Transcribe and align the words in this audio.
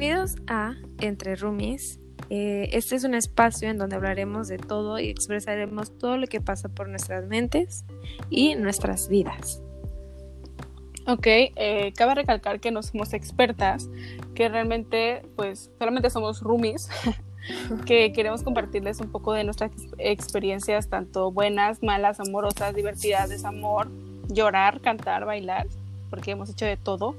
Bienvenidos 0.00 0.36
a 0.46 0.76
Entre 1.02 1.36
Roomies. 1.36 2.00
Eh, 2.30 2.70
este 2.72 2.96
es 2.96 3.04
un 3.04 3.14
espacio 3.14 3.68
en 3.68 3.76
donde 3.76 3.96
hablaremos 3.96 4.48
de 4.48 4.56
todo 4.56 4.98
y 4.98 5.10
expresaremos 5.10 5.98
todo 5.98 6.16
lo 6.16 6.26
que 6.26 6.40
pasa 6.40 6.70
por 6.70 6.88
nuestras 6.88 7.26
mentes 7.26 7.84
y 8.30 8.54
nuestras 8.54 9.10
vidas. 9.10 9.60
Ok, 11.06 11.26
eh, 11.26 11.92
cabe 11.94 12.14
recalcar 12.14 12.60
que 12.60 12.70
no 12.70 12.82
somos 12.82 13.12
expertas, 13.12 13.90
que 14.34 14.48
realmente 14.48 15.20
pues 15.36 15.70
solamente 15.78 16.08
somos 16.08 16.40
roomies, 16.40 16.88
que 17.84 18.10
queremos 18.14 18.42
compartirles 18.42 19.00
un 19.00 19.12
poco 19.12 19.34
de 19.34 19.44
nuestras 19.44 19.70
experiencias, 19.98 20.88
tanto 20.88 21.30
buenas, 21.30 21.82
malas, 21.82 22.20
amorosas, 22.20 22.74
divertidas, 22.74 23.28
desamor, 23.28 23.90
llorar, 24.28 24.80
cantar, 24.80 25.26
bailar, 25.26 25.66
porque 26.08 26.30
hemos 26.30 26.48
hecho 26.48 26.64
de 26.64 26.78
todo. 26.78 27.16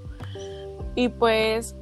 Y 0.95 1.09
pues 1.09 1.75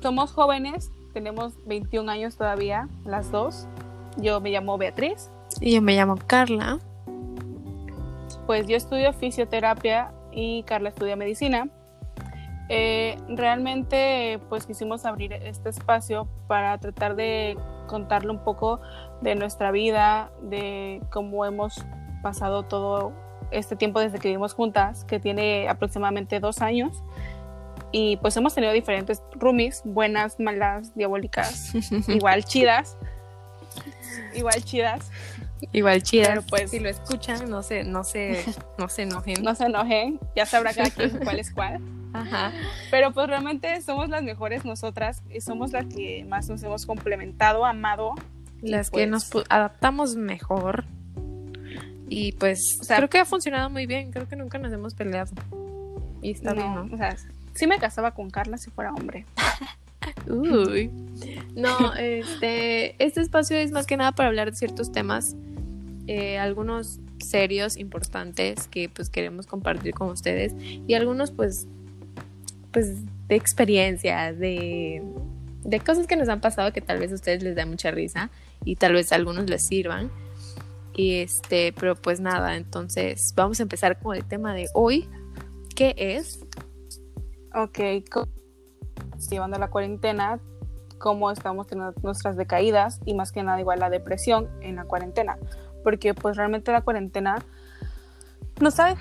somos 0.00 0.32
jóvenes, 0.32 0.92
tenemos 1.12 1.54
21 1.66 2.10
años 2.10 2.36
todavía, 2.36 2.88
las 3.04 3.30
dos. 3.30 3.66
Yo 4.16 4.40
me 4.40 4.50
llamo 4.50 4.78
Beatriz. 4.78 5.30
Y 5.60 5.74
yo 5.74 5.82
me 5.82 5.94
llamo 5.94 6.16
Carla. 6.26 6.78
Pues 8.46 8.66
yo 8.66 8.76
estudio 8.76 9.12
fisioterapia 9.12 10.12
y 10.32 10.62
Carla 10.64 10.90
estudia 10.90 11.16
medicina. 11.16 11.68
Eh, 12.68 13.16
realmente 13.28 14.40
pues 14.48 14.66
quisimos 14.66 15.06
abrir 15.06 15.32
este 15.32 15.70
espacio 15.70 16.28
para 16.48 16.76
tratar 16.78 17.16
de 17.16 17.56
contarle 17.86 18.30
un 18.30 18.44
poco 18.44 18.80
de 19.22 19.34
nuestra 19.34 19.70
vida, 19.70 20.30
de 20.42 21.02
cómo 21.10 21.46
hemos 21.46 21.84
pasado 22.22 22.64
todo 22.64 23.12
este 23.50 23.76
tiempo 23.76 24.00
desde 24.00 24.18
que 24.18 24.28
vivimos 24.28 24.52
juntas, 24.52 25.04
que 25.04 25.18
tiene 25.18 25.68
aproximadamente 25.68 26.40
dos 26.40 26.60
años. 26.60 27.02
Y 27.92 28.16
pues 28.18 28.36
hemos 28.36 28.54
tenido 28.54 28.72
diferentes 28.72 29.22
roomies, 29.32 29.82
buenas, 29.84 30.38
malas, 30.38 30.94
diabólicas, 30.94 31.72
igual 32.08 32.44
chidas. 32.44 32.96
Igual 34.34 34.62
chidas. 34.64 35.10
Igual 35.72 36.02
chidas. 36.02 36.28
Pero 36.28 36.42
pues 36.42 36.70
si 36.70 36.80
lo 36.80 36.88
escuchan, 36.88 37.48
no 37.50 37.62
se, 37.62 37.84
no 37.84 38.04
se, 38.04 38.44
no 38.78 38.88
se 38.88 39.02
enojen. 39.02 39.42
no 39.42 39.54
se 39.54 39.64
enojen, 39.64 40.20
ya 40.36 40.46
sabrá 40.46 40.72
cada 40.74 40.90
quien 40.90 41.18
cuál 41.18 41.38
es 41.38 41.50
cuál. 41.52 41.80
Ajá. 42.12 42.52
Pero 42.90 43.12
pues 43.12 43.26
realmente 43.28 43.80
somos 43.82 44.08
las 44.08 44.22
mejores 44.22 44.64
nosotras 44.64 45.22
y 45.30 45.40
somos 45.40 45.72
las 45.72 45.86
que 45.86 46.24
más 46.28 46.48
nos 46.48 46.62
hemos 46.62 46.86
complementado, 46.86 47.64
amado. 47.64 48.14
Las 48.60 48.90
que 48.90 49.06
nos 49.06 49.26
pues 49.26 49.44
adaptamos 49.48 50.16
mejor. 50.16 50.84
Y 52.08 52.32
pues 52.32 52.80
creo 52.86 53.08
que 53.10 53.18
ha 53.18 53.24
funcionado 53.24 53.68
muy 53.68 53.86
bien, 53.86 54.10
creo 54.10 54.26
que 54.28 54.36
nunca 54.36 54.58
nos 54.58 54.72
hemos 54.72 54.94
peleado. 54.94 55.32
Y 56.22 56.32
está 56.32 56.54
bien, 56.54 56.74
¿no? 56.74 56.88
O 56.92 56.96
sea, 56.96 57.16
sí 57.58 57.66
me 57.66 57.78
casaba 57.78 58.12
con 58.12 58.30
Carla 58.30 58.56
si 58.56 58.70
fuera 58.70 58.92
hombre. 58.92 59.26
Uy. 60.28 60.90
No, 61.56 61.94
este, 61.94 62.94
este 63.04 63.20
espacio 63.20 63.56
es 63.56 63.72
más 63.72 63.86
que 63.86 63.96
nada 63.96 64.12
para 64.12 64.28
hablar 64.28 64.50
de 64.50 64.56
ciertos 64.56 64.92
temas, 64.92 65.36
eh, 66.06 66.38
algunos 66.38 67.00
serios, 67.18 67.76
importantes, 67.76 68.68
que 68.68 68.88
pues 68.88 69.10
queremos 69.10 69.46
compartir 69.46 69.92
con 69.92 70.08
ustedes 70.08 70.54
y 70.56 70.94
algunos 70.94 71.32
pues, 71.32 71.66
pues 72.70 73.04
de 73.26 73.34
experiencias, 73.34 74.38
de, 74.38 75.02
de 75.64 75.80
cosas 75.80 76.06
que 76.06 76.16
nos 76.16 76.28
han 76.28 76.40
pasado 76.40 76.72
que 76.72 76.80
tal 76.80 77.00
vez 77.00 77.10
a 77.10 77.16
ustedes 77.16 77.42
les 77.42 77.56
da 77.56 77.66
mucha 77.66 77.90
risa 77.90 78.30
y 78.64 78.76
tal 78.76 78.92
vez 78.92 79.10
a 79.10 79.16
algunos 79.16 79.50
les 79.50 79.66
sirvan. 79.66 80.10
Y 80.94 81.16
este, 81.16 81.72
pero 81.72 81.96
pues 81.96 82.20
nada, 82.20 82.56
entonces 82.56 83.32
vamos 83.36 83.58
a 83.58 83.64
empezar 83.64 83.98
con 83.98 84.16
el 84.16 84.24
tema 84.24 84.54
de 84.54 84.66
hoy, 84.74 85.08
que 85.74 85.94
es 85.96 86.40
Ok, 87.58 87.80
llevando 89.28 89.58
la 89.58 89.68
cuarentena, 89.68 90.38
cómo 90.98 91.32
estamos 91.32 91.66
teniendo 91.66 91.92
nuestras 92.02 92.36
decaídas 92.36 93.00
y 93.04 93.14
más 93.14 93.32
que 93.32 93.42
nada 93.42 93.58
igual 93.58 93.80
la 93.80 93.90
depresión 93.90 94.48
en 94.60 94.76
la 94.76 94.84
cuarentena, 94.84 95.38
porque 95.82 96.14
pues 96.14 96.36
realmente 96.36 96.70
la 96.70 96.82
cuarentena 96.82 97.44
nos 98.60 98.78
ha 98.78 98.94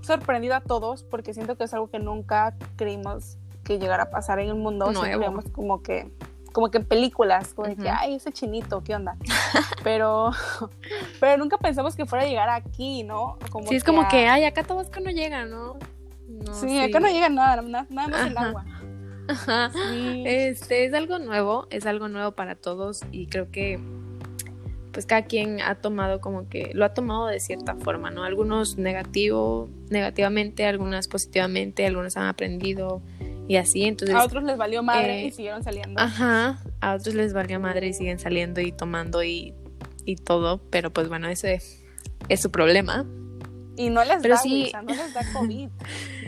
sorprendido 0.00 0.56
a 0.56 0.60
todos 0.60 1.04
porque 1.04 1.32
siento 1.32 1.56
que 1.56 1.62
es 1.62 1.74
algo 1.74 1.90
que 1.90 2.00
nunca 2.00 2.56
creímos 2.74 3.38
que 3.62 3.78
llegara 3.78 4.04
a 4.04 4.10
pasar 4.10 4.40
en 4.40 4.48
el 4.48 4.56
mundo, 4.56 4.90
Nuevo. 4.90 5.40
como 5.52 5.80
que 5.80 6.10
como 6.52 6.70
que 6.70 6.78
en 6.78 6.84
películas, 6.84 7.54
como 7.54 7.68
de 7.68 7.76
que, 7.76 7.88
ay, 7.88 8.16
ese 8.16 8.30
chinito, 8.30 8.82
¿qué 8.82 8.94
onda? 8.94 9.16
pero, 9.84 10.32
pero 11.20 11.38
nunca 11.38 11.56
pensamos 11.56 11.96
que 11.96 12.04
fuera 12.04 12.24
a 12.24 12.28
llegar 12.28 12.50
aquí, 12.50 13.04
¿no? 13.04 13.38
Como 13.50 13.68
sí, 13.68 13.76
es 13.76 13.84
como 13.84 14.06
que, 14.08 14.28
ay, 14.28 14.44
acá 14.44 14.62
Tabasco 14.62 15.00
no 15.00 15.10
llega, 15.10 15.46
¿no? 15.46 15.78
Sí, 16.52 16.78
acá 16.78 17.00
no 17.00 17.08
llega 17.08 17.28
nada, 17.28 17.62
nada, 17.62 17.86
más 17.90 18.26
el 18.26 18.36
agua. 18.36 18.64
Ajá. 19.28 19.70
Este 20.24 20.84
es 20.84 20.94
algo 20.94 21.18
nuevo, 21.18 21.66
es 21.70 21.86
algo 21.86 22.08
nuevo 22.08 22.32
para 22.32 22.54
todos 22.54 23.02
y 23.12 23.26
creo 23.26 23.50
que 23.50 23.78
pues 24.92 25.06
cada 25.06 25.22
quien 25.22 25.60
ha 25.62 25.76
tomado 25.76 26.20
como 26.20 26.48
que 26.48 26.70
lo 26.74 26.84
ha 26.84 26.92
tomado 26.92 27.26
de 27.26 27.40
cierta 27.40 27.76
forma, 27.76 28.10
¿no? 28.10 28.24
Algunos 28.24 28.76
negativo, 28.76 29.70
negativamente, 29.88 30.66
algunas 30.66 31.08
positivamente, 31.08 31.86
algunos 31.86 32.16
han 32.16 32.26
aprendido 32.26 33.02
y 33.48 33.56
así, 33.56 33.84
entonces 33.84 34.14
a 34.14 34.24
otros 34.24 34.44
les 34.44 34.56
valió 34.56 34.82
madre 34.82 35.24
y 35.24 35.26
eh, 35.28 35.32
siguieron 35.32 35.64
saliendo. 35.64 36.00
Ajá, 36.00 36.62
a 36.80 36.94
otros 36.94 37.14
les 37.14 37.32
valió 37.32 37.58
madre 37.58 37.88
y 37.88 37.92
siguen 37.92 38.18
saliendo 38.18 38.60
y 38.60 38.70
tomando 38.70 39.22
y, 39.22 39.54
y 40.04 40.16
todo, 40.16 40.60
pero 40.70 40.92
pues 40.92 41.08
bueno, 41.08 41.28
ese 41.28 41.60
es 42.28 42.40
su 42.40 42.50
problema. 42.50 43.06
Y 43.76 43.88
no 43.88 44.04
les 44.04 44.22
da, 44.22 44.36
sí, 44.36 44.70
no 44.74 44.94
les 44.94 45.14
da 45.14 45.22
COVID. 45.32 45.68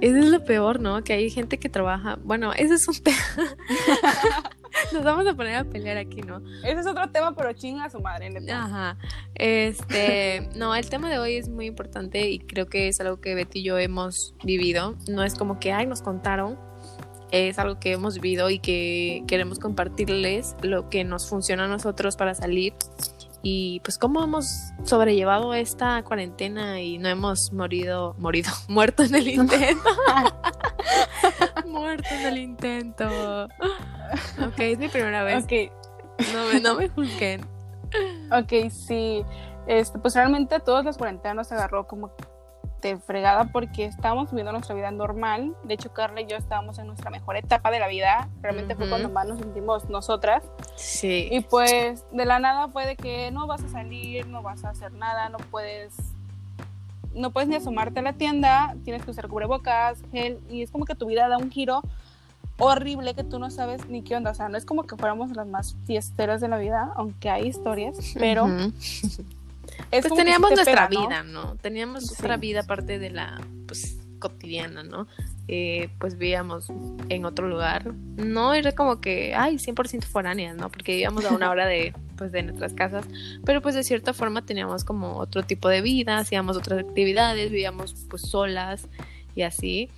Eso 0.00 0.16
es 0.16 0.26
lo 0.26 0.44
peor, 0.44 0.80
¿no? 0.80 1.02
Que 1.04 1.12
hay 1.12 1.30
gente 1.30 1.58
que 1.58 1.68
trabaja. 1.68 2.18
Bueno, 2.22 2.52
ese 2.52 2.74
es 2.74 2.88
un 2.88 2.94
tema. 3.02 3.18
Nos 4.92 5.04
vamos 5.04 5.26
a 5.26 5.34
poner 5.34 5.56
a 5.56 5.64
pelear 5.64 5.96
aquí, 5.96 6.22
¿no? 6.22 6.42
Ese 6.64 6.80
es 6.80 6.86
otro 6.86 7.10
tema, 7.10 7.34
pero 7.34 7.52
chinga 7.52 7.90
su 7.90 8.00
madre, 8.00 8.30
neta. 8.30 8.64
Ajá. 8.64 8.96
Este, 9.34 10.48
no, 10.56 10.74
el 10.74 10.88
tema 10.88 11.10
de 11.10 11.18
hoy 11.18 11.36
es 11.36 11.48
muy 11.48 11.66
importante 11.66 12.28
y 12.30 12.38
creo 12.38 12.66
que 12.66 12.88
es 12.88 13.00
algo 13.00 13.20
que 13.20 13.34
Betty 13.34 13.60
y 13.60 13.62
yo 13.64 13.78
hemos 13.78 14.34
vivido. 14.44 14.96
No 15.08 15.22
es 15.22 15.34
como 15.34 15.58
que, 15.58 15.72
ay, 15.72 15.86
nos 15.86 16.02
contaron. 16.02 16.58
Es 17.30 17.58
algo 17.58 17.78
que 17.78 17.92
hemos 17.92 18.14
vivido 18.16 18.50
y 18.50 18.58
que 18.58 19.22
queremos 19.28 19.58
compartirles 19.58 20.56
lo 20.62 20.88
que 20.88 21.04
nos 21.04 21.28
funciona 21.28 21.64
a 21.64 21.68
nosotros 21.68 22.16
para 22.16 22.34
salir 22.34 22.74
y 23.42 23.80
pues 23.80 23.96
cómo 23.98 24.22
hemos 24.22 24.72
sobrellevado 24.84 25.54
esta 25.54 26.02
cuarentena 26.02 26.80
y 26.80 26.98
no 26.98 27.08
hemos 27.08 27.52
morido, 27.52 28.14
morido, 28.18 28.50
muerto 28.68 29.02
en 29.02 29.14
el 29.14 29.28
intento. 29.28 29.88
muerto 31.66 32.08
en 32.10 32.26
el 32.26 32.38
intento. 32.38 33.44
Ok, 34.46 34.58
es 34.58 34.78
mi 34.78 34.88
primera 34.88 35.22
vez. 35.22 35.44
Ok. 35.44 35.72
No 36.34 36.44
me, 36.52 36.60
no 36.60 36.74
me 36.74 36.88
juzguen. 36.88 37.40
Ok, 38.30 38.70
sí. 38.70 39.24
Este, 39.66 39.98
pues 39.98 40.14
realmente 40.14 40.60
todas 40.60 40.84
las 40.84 40.98
cuarentenas 40.98 41.36
nos 41.36 41.52
agarró 41.52 41.86
como 41.86 42.12
de 42.80 42.98
fregada 42.98 43.46
porque 43.46 43.84
estábamos 43.84 44.30
viviendo 44.30 44.52
nuestra 44.52 44.74
vida 44.74 44.90
normal. 44.90 45.54
De 45.64 45.74
hecho, 45.74 45.92
Carla 45.92 46.20
y 46.20 46.26
yo 46.26 46.36
estábamos 46.36 46.78
en 46.78 46.86
nuestra 46.86 47.10
mejor 47.10 47.36
etapa 47.36 47.70
de 47.70 47.78
la 47.78 47.88
vida. 47.88 48.28
Realmente 48.42 48.74
fue 48.74 48.88
cuando 48.88 49.08
más 49.08 49.26
nos 49.26 49.38
sentimos 49.38 49.88
nosotras. 49.88 50.44
Sí. 50.76 51.28
Y 51.30 51.40
pues 51.40 52.04
de 52.12 52.24
la 52.24 52.38
nada 52.38 52.68
fue 52.68 52.86
de 52.86 52.96
que 52.96 53.30
no 53.30 53.46
vas 53.46 53.62
a 53.64 53.68
salir, 53.68 54.26
no 54.26 54.42
vas 54.42 54.64
a 54.64 54.70
hacer 54.70 54.92
nada, 54.92 55.28
no 55.28 55.38
puedes 55.38 55.96
no 57.14 57.30
puedes 57.30 57.48
ni 57.48 57.56
asomarte 57.56 57.98
a 58.00 58.02
la 58.02 58.12
tienda, 58.12 58.76
tienes 58.84 59.04
que 59.04 59.10
usar 59.10 59.28
cubrebocas, 59.28 60.00
gel 60.12 60.38
y 60.48 60.62
es 60.62 60.70
como 60.70 60.84
que 60.84 60.94
tu 60.94 61.06
vida 61.06 61.28
da 61.28 61.38
un 61.38 61.50
giro 61.50 61.82
horrible 62.60 63.14
que 63.14 63.24
tú 63.24 63.38
no 63.38 63.50
sabes 63.50 63.88
ni 63.88 64.02
qué 64.02 64.16
onda, 64.16 64.30
o 64.30 64.34
sea, 64.34 64.48
no 64.48 64.56
es 64.56 64.64
como 64.64 64.84
que 64.84 64.96
fuéramos 64.96 65.30
las 65.30 65.46
más 65.46 65.76
fiesteras 65.86 66.40
de 66.40 66.48
la 66.48 66.58
vida, 66.58 66.92
aunque 66.94 67.30
hay 67.30 67.46
historias, 67.48 67.96
pero 68.18 68.46
pues 69.90 70.14
teníamos 70.14 70.50
nuestra 70.50 70.88
vida, 70.88 71.22
¿no? 71.22 71.56
Teníamos 71.56 72.04
nuestra 72.06 72.36
vida 72.36 72.60
aparte 72.60 72.98
de 72.98 73.10
la, 73.10 73.40
pues, 73.66 73.98
cotidiana, 74.20 74.84
¿no? 74.84 75.08
Eh, 75.48 75.88
pues 75.98 76.16
vivíamos 76.16 76.68
en 77.08 77.24
otro 77.24 77.48
lugar. 77.48 77.92
No 78.16 78.54
era 78.54 78.72
como 78.72 79.00
que, 79.00 79.34
ay, 79.34 79.56
100% 79.56 80.04
foráneas, 80.04 80.56
¿no? 80.56 80.70
Porque 80.70 80.92
vivíamos 80.92 81.24
a 81.24 81.32
una 81.32 81.50
hora 81.50 81.66
de, 81.66 81.92
pues, 82.16 82.30
de 82.30 82.44
nuestras 82.44 82.72
casas. 82.74 83.04
Pero 83.44 83.60
pues 83.60 83.74
de 83.74 83.82
cierta 83.82 84.12
forma 84.12 84.46
teníamos 84.46 84.84
como 84.84 85.16
otro 85.16 85.42
tipo 85.42 85.68
de 85.68 85.80
vida, 85.80 86.18
hacíamos 86.18 86.56
otras 86.56 86.78
actividades, 86.78 87.50
vivíamos 87.50 87.96
pues 88.08 88.22
solas 88.22 88.86
y 89.34 89.42
así. 89.42 89.90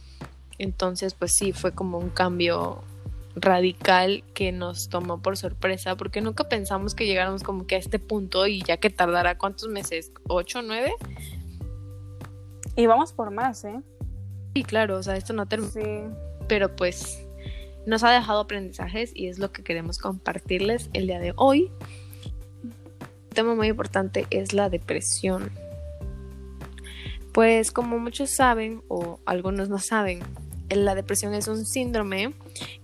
Entonces, 0.58 1.14
pues 1.14 1.32
sí, 1.34 1.52
fue 1.52 1.72
como 1.72 1.98
un 1.98 2.10
cambio 2.10 2.84
radical 3.34 4.24
que 4.34 4.52
nos 4.52 4.88
tomó 4.88 5.22
por 5.22 5.36
sorpresa 5.36 5.96
porque 5.96 6.20
nunca 6.20 6.48
pensamos 6.48 6.94
que 6.94 7.06
llegáramos 7.06 7.42
como 7.42 7.66
que 7.66 7.76
a 7.76 7.78
este 7.78 7.98
punto 7.98 8.46
y 8.46 8.62
ya 8.62 8.76
que 8.76 8.90
tardará 8.90 9.38
cuántos 9.38 9.68
meses, 9.68 10.12
ocho, 10.28 10.62
nueve. 10.62 10.92
Y 12.76 12.86
vamos 12.86 13.12
por 13.12 13.30
más, 13.30 13.64
¿eh? 13.64 13.80
Sí, 14.54 14.64
claro, 14.64 14.98
o 14.98 15.02
sea, 15.02 15.16
esto 15.16 15.32
no 15.32 15.46
termina. 15.46 15.72
Sí. 15.72 15.80
Pero 16.48 16.74
pues 16.76 17.26
nos 17.86 18.04
ha 18.04 18.10
dejado 18.10 18.40
aprendizajes 18.40 19.12
y 19.14 19.28
es 19.28 19.38
lo 19.38 19.52
que 19.52 19.62
queremos 19.62 19.98
compartirles 19.98 20.90
el 20.92 21.06
día 21.06 21.18
de 21.18 21.32
hoy. 21.36 21.70
Un 22.62 23.30
tema 23.30 23.54
muy 23.54 23.68
importante 23.68 24.26
es 24.30 24.52
la 24.52 24.68
depresión. 24.68 25.50
Pues 27.32 27.70
como 27.72 27.98
muchos 27.98 28.30
saben 28.30 28.82
o 28.88 29.18
algunos 29.24 29.70
no 29.70 29.78
saben, 29.78 30.20
la 30.76 30.94
depresión 30.94 31.34
es 31.34 31.48
un 31.48 31.64
síndrome 31.64 32.34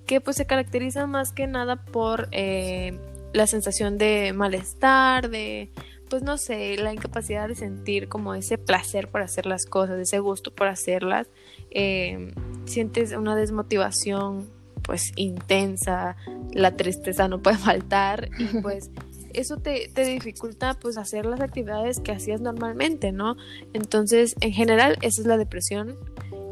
que 0.06 0.20
pues 0.20 0.36
se 0.36 0.46
caracteriza 0.46 1.06
más 1.06 1.32
que 1.32 1.46
nada 1.46 1.76
por 1.84 2.28
eh, 2.32 2.98
la 3.32 3.46
sensación 3.46 3.98
de 3.98 4.32
malestar, 4.34 5.30
de 5.30 5.70
pues 6.08 6.22
no 6.22 6.38
sé, 6.38 6.76
la 6.78 6.92
incapacidad 6.92 7.48
de 7.48 7.54
sentir 7.54 8.08
como 8.08 8.34
ese 8.34 8.56
placer 8.56 9.08
por 9.08 9.20
hacer 9.20 9.46
las 9.46 9.66
cosas, 9.66 9.98
ese 9.98 10.18
gusto 10.20 10.54
por 10.54 10.66
hacerlas, 10.66 11.28
eh, 11.70 12.32
sientes 12.64 13.12
una 13.12 13.36
desmotivación 13.36 14.48
pues 14.82 15.12
intensa, 15.16 16.16
la 16.52 16.76
tristeza 16.76 17.28
no 17.28 17.42
puede 17.42 17.58
faltar 17.58 18.30
y 18.38 18.46
pues 18.62 18.90
eso 19.34 19.58
te, 19.58 19.90
te, 19.92 20.04
dificulta 20.04 20.74
pues 20.80 20.96
hacer 20.96 21.26
las 21.26 21.40
actividades 21.40 22.00
que 22.00 22.12
hacías 22.12 22.40
normalmente, 22.40 23.12
¿no? 23.12 23.36
Entonces, 23.74 24.34
en 24.40 24.52
general, 24.52 24.96
esa 25.02 25.20
es 25.20 25.26
la 25.26 25.36
depresión 25.36 25.98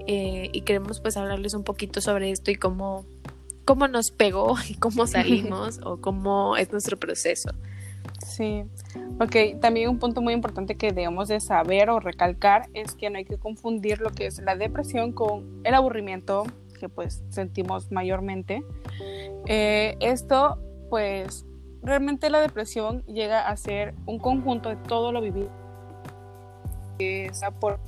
eh, 0.06 0.50
y 0.52 0.60
queremos 0.62 1.00
pues 1.00 1.16
hablarles 1.16 1.54
un 1.54 1.64
poquito 1.64 2.00
sobre 2.00 2.30
esto 2.30 2.50
y 2.50 2.56
cómo, 2.56 3.04
cómo 3.64 3.88
nos 3.88 4.10
pegó 4.10 4.56
y 4.68 4.74
cómo 4.74 5.06
salimos 5.06 5.80
o 5.84 6.00
cómo 6.00 6.56
es 6.56 6.70
nuestro 6.72 6.96
proceso. 6.98 7.50
Sí, 8.24 8.64
ok, 9.20 9.60
también 9.60 9.90
un 9.90 9.98
punto 9.98 10.22
muy 10.22 10.32
importante 10.32 10.76
que 10.76 10.92
debemos 10.92 11.28
de 11.28 11.40
saber 11.40 11.90
o 11.90 12.00
recalcar 12.00 12.68
es 12.72 12.94
que 12.94 13.10
no 13.10 13.18
hay 13.18 13.24
que 13.24 13.36
confundir 13.36 14.00
lo 14.00 14.10
que 14.10 14.26
es 14.26 14.38
la 14.40 14.56
depresión 14.56 15.12
con 15.12 15.60
el 15.64 15.74
aburrimiento 15.74 16.44
que 16.78 16.88
pues 16.88 17.22
sentimos 17.30 17.90
mayormente. 17.90 18.62
Eh, 19.46 19.96
esto 20.00 20.58
pues 20.88 21.44
realmente 21.82 22.30
la 22.30 22.40
depresión 22.40 23.04
llega 23.06 23.48
a 23.48 23.56
ser 23.56 23.94
un 24.06 24.18
conjunto 24.18 24.68
de 24.68 24.76
todo 24.76 25.12
lo 25.12 25.20
vivido, 25.20 25.50
sea 26.98 27.50
por 27.50 27.80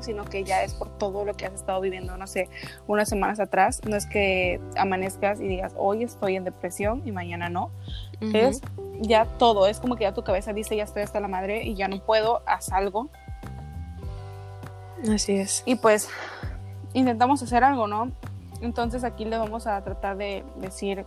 sino 0.00 0.24
que 0.24 0.44
ya 0.44 0.62
es 0.62 0.74
por 0.74 0.88
todo 0.98 1.24
lo 1.24 1.34
que 1.34 1.46
has 1.46 1.54
estado 1.54 1.80
viviendo, 1.80 2.16
no 2.16 2.26
sé, 2.26 2.48
unas 2.86 3.08
semanas 3.08 3.40
atrás. 3.40 3.80
No 3.88 3.96
es 3.96 4.06
que 4.06 4.60
amanezcas 4.76 5.40
y 5.40 5.48
digas, 5.48 5.74
hoy 5.76 6.02
estoy 6.04 6.36
en 6.36 6.44
depresión 6.44 7.02
y 7.04 7.12
mañana 7.12 7.48
no. 7.48 7.70
Es 8.32 8.62
ya 9.00 9.26
todo, 9.26 9.66
es 9.66 9.80
como 9.80 9.96
que 9.96 10.04
ya 10.04 10.14
tu 10.14 10.22
cabeza 10.22 10.52
dice, 10.52 10.76
ya 10.76 10.84
estoy 10.84 11.02
hasta 11.02 11.20
la 11.20 11.28
madre 11.28 11.64
y 11.64 11.74
ya 11.74 11.88
no 11.88 11.98
puedo, 11.98 12.42
haz 12.46 12.72
algo. 12.72 13.10
Así 15.12 15.36
es. 15.36 15.62
Y 15.66 15.76
pues 15.76 16.08
intentamos 16.94 17.42
hacer 17.42 17.64
algo, 17.64 17.86
¿no? 17.86 18.10
Entonces 18.62 19.04
aquí 19.04 19.24
le 19.24 19.36
vamos 19.36 19.66
a 19.66 19.82
tratar 19.82 20.16
de 20.16 20.44
decir 20.56 21.04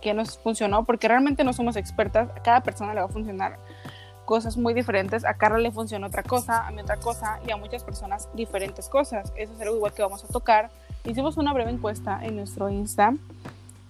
qué 0.00 0.14
nos 0.14 0.38
funcionó, 0.38 0.84
porque 0.84 1.08
realmente 1.08 1.44
no 1.44 1.52
somos 1.52 1.76
expertas, 1.76 2.28
a 2.34 2.42
cada 2.42 2.62
persona 2.62 2.94
le 2.94 3.00
va 3.00 3.06
a 3.06 3.10
funcionar 3.10 3.58
cosas 4.26 4.58
muy 4.58 4.74
diferentes. 4.74 5.24
A 5.24 5.34
Carla 5.34 5.58
le 5.58 5.70
funciona 5.70 6.06
otra 6.08 6.22
cosa, 6.22 6.66
a 6.66 6.70
mí 6.70 6.82
otra 6.82 6.98
cosa 6.98 7.40
y 7.46 7.50
a 7.50 7.56
muchas 7.56 7.82
personas 7.82 8.28
diferentes 8.34 8.90
cosas. 8.90 9.32
Eso 9.36 9.54
es 9.54 9.60
algo 9.62 9.76
igual 9.76 9.94
que 9.94 10.02
vamos 10.02 10.22
a 10.24 10.28
tocar. 10.28 10.68
Hicimos 11.04 11.38
una 11.38 11.54
breve 11.54 11.70
encuesta 11.70 12.20
en 12.22 12.36
nuestro 12.36 12.68
Insta 12.68 13.14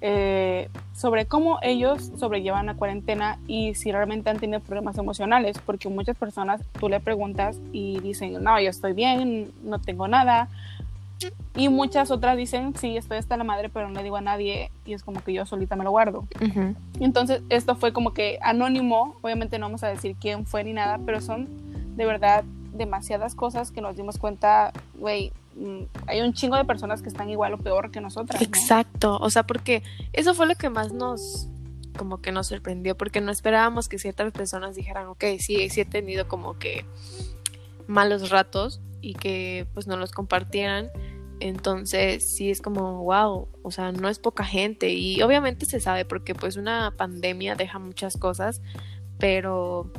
eh, 0.02 0.68
sobre 0.94 1.24
cómo 1.24 1.58
ellos 1.62 2.12
sobrellevan 2.18 2.66
la 2.66 2.74
cuarentena 2.74 3.38
y 3.46 3.74
si 3.74 3.90
realmente 3.90 4.28
han 4.28 4.38
tenido 4.38 4.60
problemas 4.60 4.98
emocionales, 4.98 5.58
porque 5.64 5.88
muchas 5.88 6.16
personas 6.16 6.60
tú 6.78 6.88
le 6.88 7.00
preguntas 7.00 7.56
y 7.72 7.98
dicen, 8.00 8.42
no, 8.42 8.60
yo 8.60 8.68
estoy 8.68 8.92
bien, 8.92 9.50
no 9.64 9.80
tengo 9.80 10.06
nada, 10.06 10.48
y 11.54 11.68
muchas 11.68 12.10
otras 12.10 12.36
dicen, 12.36 12.74
sí, 12.76 12.96
estoy 12.96 13.18
hasta 13.18 13.36
la 13.36 13.44
madre, 13.44 13.68
pero 13.68 13.88
no 13.88 13.94
le 13.94 14.02
digo 14.02 14.16
a 14.16 14.20
nadie 14.20 14.70
y 14.84 14.92
es 14.92 15.02
como 15.02 15.22
que 15.22 15.32
yo 15.32 15.46
solita 15.46 15.76
me 15.76 15.84
lo 15.84 15.90
guardo. 15.90 16.26
Entonces, 17.00 17.42
esto 17.48 17.76
fue 17.76 17.92
como 17.92 18.12
que 18.12 18.38
anónimo, 18.42 19.16
obviamente 19.22 19.58
no 19.58 19.66
vamos 19.66 19.82
a 19.82 19.88
decir 19.88 20.16
quién 20.20 20.46
fue 20.46 20.64
ni 20.64 20.72
nada, 20.72 20.98
pero 21.04 21.20
son 21.20 21.48
de 21.96 22.04
verdad 22.04 22.44
demasiadas 22.74 23.34
cosas 23.34 23.70
que 23.70 23.80
nos 23.80 23.96
dimos 23.96 24.18
cuenta, 24.18 24.72
güey, 24.94 25.32
mm, 25.56 25.84
hay 26.06 26.20
un 26.20 26.34
chingo 26.34 26.56
de 26.56 26.64
personas 26.66 27.00
que 27.00 27.08
están 27.08 27.30
igual 27.30 27.54
o 27.54 27.58
peor 27.58 27.90
que 27.90 28.02
nosotras. 28.02 28.42
Exacto, 28.42 29.16
o 29.18 29.30
sea, 29.30 29.44
porque 29.44 29.82
eso 30.12 30.34
fue 30.34 30.46
lo 30.46 30.54
que 30.54 30.68
más 30.68 30.92
nos 30.92 31.48
como 31.96 32.20
que 32.20 32.30
nos 32.30 32.48
sorprendió, 32.48 32.94
porque 32.94 33.22
no 33.22 33.32
esperábamos 33.32 33.88
que 33.88 33.98
ciertas 33.98 34.30
personas 34.30 34.76
dijeran, 34.76 35.06
ok, 35.06 35.24
sí, 35.38 35.70
sí 35.70 35.80
he 35.80 35.84
tenido 35.86 36.28
como 36.28 36.58
que 36.58 36.84
malos 37.86 38.28
ratos 38.28 38.82
y 39.06 39.14
que 39.14 39.66
pues 39.74 39.86
no 39.86 39.96
los 39.96 40.12
compartieran 40.12 40.90
entonces, 41.40 42.26
sí 42.26 42.50
es 42.50 42.62
como, 42.62 43.04
wow, 43.04 43.48
o 43.62 43.70
sea, 43.70 43.92
no 43.92 44.08
es 44.08 44.18
poca 44.18 44.44
gente 44.44 44.90
y 44.92 45.20
obviamente 45.22 45.66
se 45.66 45.80
sabe 45.80 46.04
porque 46.04 46.34
pues 46.34 46.56
una 46.56 46.94
pandemia 46.96 47.54
deja 47.54 47.78
muchas 47.78 48.16
cosas, 48.16 48.62
pero 49.18 49.92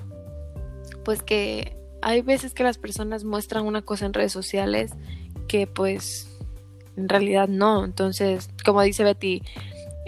pues 1.05 1.21
que 1.21 1.77
hay 2.01 2.21
veces 2.21 2.53
que 2.53 2.63
las 2.63 2.77
personas 2.77 3.23
muestran 3.23 3.65
una 3.65 3.83
cosa 3.83 4.05
en 4.05 4.13
redes 4.13 4.31
sociales 4.31 4.93
que 5.47 5.67
pues 5.67 6.39
en 6.95 7.07
realidad 7.07 7.47
no. 7.47 7.85
Entonces, 7.85 8.49
como 8.65 8.81
dice 8.81 9.03
Betty, 9.03 9.43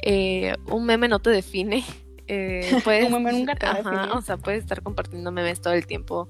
eh, 0.02 0.56
un 0.68 0.86
meme 0.86 1.08
no 1.08 1.20
te 1.20 1.30
define. 1.30 1.86
Eh, 2.28 2.80
puedes, 2.84 3.06
un 3.06 3.24
meme 3.24 3.38
nunca 3.38 3.56
te 3.56 3.66
ajá, 3.68 4.14
O 4.14 4.22
sea, 4.24 4.38
puedes 4.38 4.64
estar 4.64 4.82
compartiendo 4.82 5.32
memes 5.32 5.62
todo 5.62 5.74
el 5.74 5.86
tiempo 5.86 6.28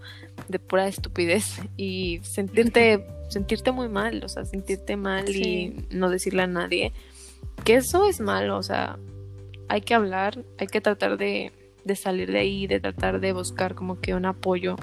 de 0.49 0.59
pura 0.59 0.87
estupidez 0.87 1.61
y 1.77 2.19
sentirte 2.23 3.05
sentirte 3.29 3.71
muy 3.71 3.87
mal, 3.87 4.21
o 4.23 4.27
sea, 4.27 4.43
sentirte 4.43 4.97
mal 4.97 5.29
y 5.29 5.85
no 5.91 6.09
decirle 6.09 6.43
a 6.43 6.47
nadie 6.47 6.91
que 7.63 7.75
eso 7.75 8.07
es 8.07 8.19
malo, 8.19 8.57
o 8.57 8.63
sea, 8.63 8.97
hay 9.67 9.81
que 9.81 9.93
hablar, 9.93 10.43
hay 10.57 10.67
que 10.67 10.81
tratar 10.81 11.17
de, 11.17 11.51
de 11.83 11.95
salir 11.95 12.31
de 12.31 12.39
ahí, 12.39 12.67
de 12.67 12.79
tratar 12.79 13.19
de 13.19 13.33
buscar 13.33 13.75
como 13.75 13.99
que 13.99 14.15
un 14.15 14.25
apoyo 14.25 14.75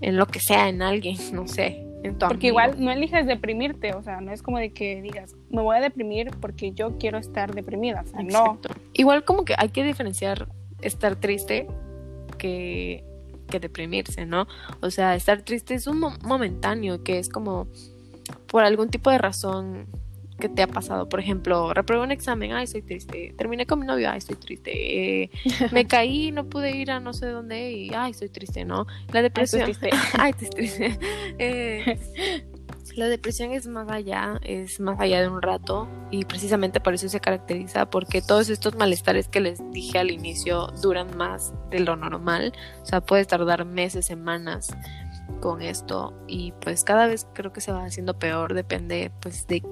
en 0.00 0.16
lo 0.16 0.26
que 0.26 0.40
sea, 0.40 0.68
en 0.68 0.82
alguien, 0.82 1.16
no 1.32 1.46
sé. 1.46 1.86
En 2.02 2.16
porque 2.16 2.46
igual 2.46 2.82
no 2.82 2.90
eliges 2.90 3.26
deprimirte, 3.26 3.92
o 3.92 4.02
sea, 4.02 4.22
no 4.22 4.32
es 4.32 4.42
como 4.42 4.58
de 4.58 4.72
que 4.72 5.02
digas, 5.02 5.36
me 5.50 5.60
voy 5.60 5.76
a 5.76 5.80
deprimir 5.80 6.30
porque 6.40 6.72
yo 6.72 6.96
quiero 6.96 7.18
estar 7.18 7.54
deprimida, 7.54 8.00
o 8.00 8.06
sea, 8.06 8.22
no. 8.22 8.58
Igual 8.94 9.24
como 9.24 9.44
que 9.44 9.54
hay 9.58 9.68
que 9.68 9.84
diferenciar 9.84 10.48
estar 10.80 11.16
triste 11.16 11.66
que 12.38 13.04
que 13.50 13.60
deprimirse, 13.60 14.26
¿no? 14.26 14.46
O 14.80 14.90
sea, 14.90 15.14
estar 15.14 15.42
triste 15.42 15.74
es 15.74 15.86
un 15.86 15.98
momentáneo, 15.98 17.02
que 17.02 17.18
es 17.18 17.28
como 17.28 17.68
por 18.46 18.64
algún 18.64 18.88
tipo 18.88 19.10
de 19.10 19.18
razón 19.18 19.86
que 20.40 20.48
te 20.48 20.62
ha 20.62 20.66
pasado. 20.66 21.08
Por 21.08 21.20
ejemplo, 21.20 21.72
reprobé 21.72 22.02
un 22.02 22.10
examen, 22.10 22.52
ay, 22.52 22.64
estoy 22.64 22.82
triste. 22.82 23.34
Terminé 23.36 23.66
con 23.66 23.78
mi 23.78 23.86
novio, 23.86 24.10
ay, 24.10 24.18
estoy 24.18 24.36
triste. 24.36 24.72
Eh, 24.72 25.30
me 25.72 25.86
caí, 25.86 26.32
no 26.32 26.48
pude 26.48 26.76
ir 26.76 26.90
a 26.90 26.98
no 26.98 27.12
sé 27.12 27.26
dónde 27.26 27.72
y, 27.72 27.94
ay, 27.94 28.10
estoy 28.10 28.30
triste, 28.30 28.64
¿no? 28.64 28.86
La 29.12 29.22
depresión. 29.22 29.62
Ay, 29.66 29.70
estoy 29.70 29.90
triste. 29.90 30.16
ay, 30.18 30.30
estoy 30.30 30.50
triste. 30.50 30.98
Eh, 31.38 31.98
la 32.96 33.08
depresión 33.08 33.52
es 33.52 33.66
más 33.66 33.88
allá, 33.90 34.38
es 34.42 34.80
más 34.80 34.98
allá 35.00 35.20
de 35.20 35.28
un 35.28 35.42
rato 35.42 35.88
y 36.10 36.24
precisamente 36.24 36.80
por 36.80 36.94
eso 36.94 37.08
se 37.08 37.20
caracteriza 37.20 37.88
porque 37.88 38.22
todos 38.22 38.48
estos 38.48 38.74
malestares 38.76 39.28
que 39.28 39.40
les 39.40 39.58
dije 39.70 39.98
al 39.98 40.10
inicio 40.10 40.68
duran 40.82 41.16
más 41.16 41.52
de 41.70 41.80
lo 41.80 41.96
normal, 41.96 42.52
o 42.82 42.86
sea, 42.86 43.00
puedes 43.00 43.26
tardar 43.26 43.64
meses, 43.64 44.06
semanas 44.06 44.68
con 45.40 45.62
esto 45.62 46.14
y 46.26 46.52
pues 46.60 46.84
cada 46.84 47.06
vez 47.06 47.26
creo 47.34 47.52
que 47.52 47.60
se 47.60 47.72
va 47.72 47.84
haciendo 47.84 48.18
peor, 48.18 48.54
depende 48.54 49.10
pues 49.20 49.46
de 49.46 49.62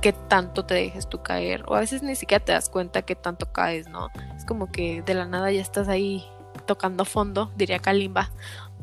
qué 0.00 0.12
tanto 0.12 0.64
te 0.64 0.74
dejes 0.74 1.08
tú 1.08 1.22
caer 1.22 1.64
o 1.66 1.74
a 1.74 1.80
veces 1.80 2.02
ni 2.02 2.14
siquiera 2.14 2.44
te 2.44 2.52
das 2.52 2.68
cuenta 2.68 3.02
qué 3.02 3.14
tanto 3.14 3.52
caes, 3.52 3.88
¿no? 3.88 4.08
Es 4.36 4.44
como 4.44 4.70
que 4.70 5.02
de 5.02 5.14
la 5.14 5.26
nada 5.26 5.50
ya 5.50 5.60
estás 5.60 5.88
ahí 5.88 6.24
tocando 6.66 7.04
fondo, 7.04 7.50
diría 7.56 7.78
Kalimba. 7.78 8.30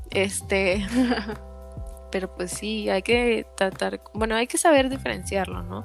Este 0.09 0.85
pero 2.13 2.31
pues 2.31 2.51
sí, 2.51 2.89
hay 2.89 3.01
que 3.01 3.43
tratar, 3.57 3.99
bueno, 4.13 4.35
hay 4.35 4.45
que 4.45 4.59
saber 4.59 4.87
diferenciarlo, 4.87 5.63
¿no? 5.63 5.83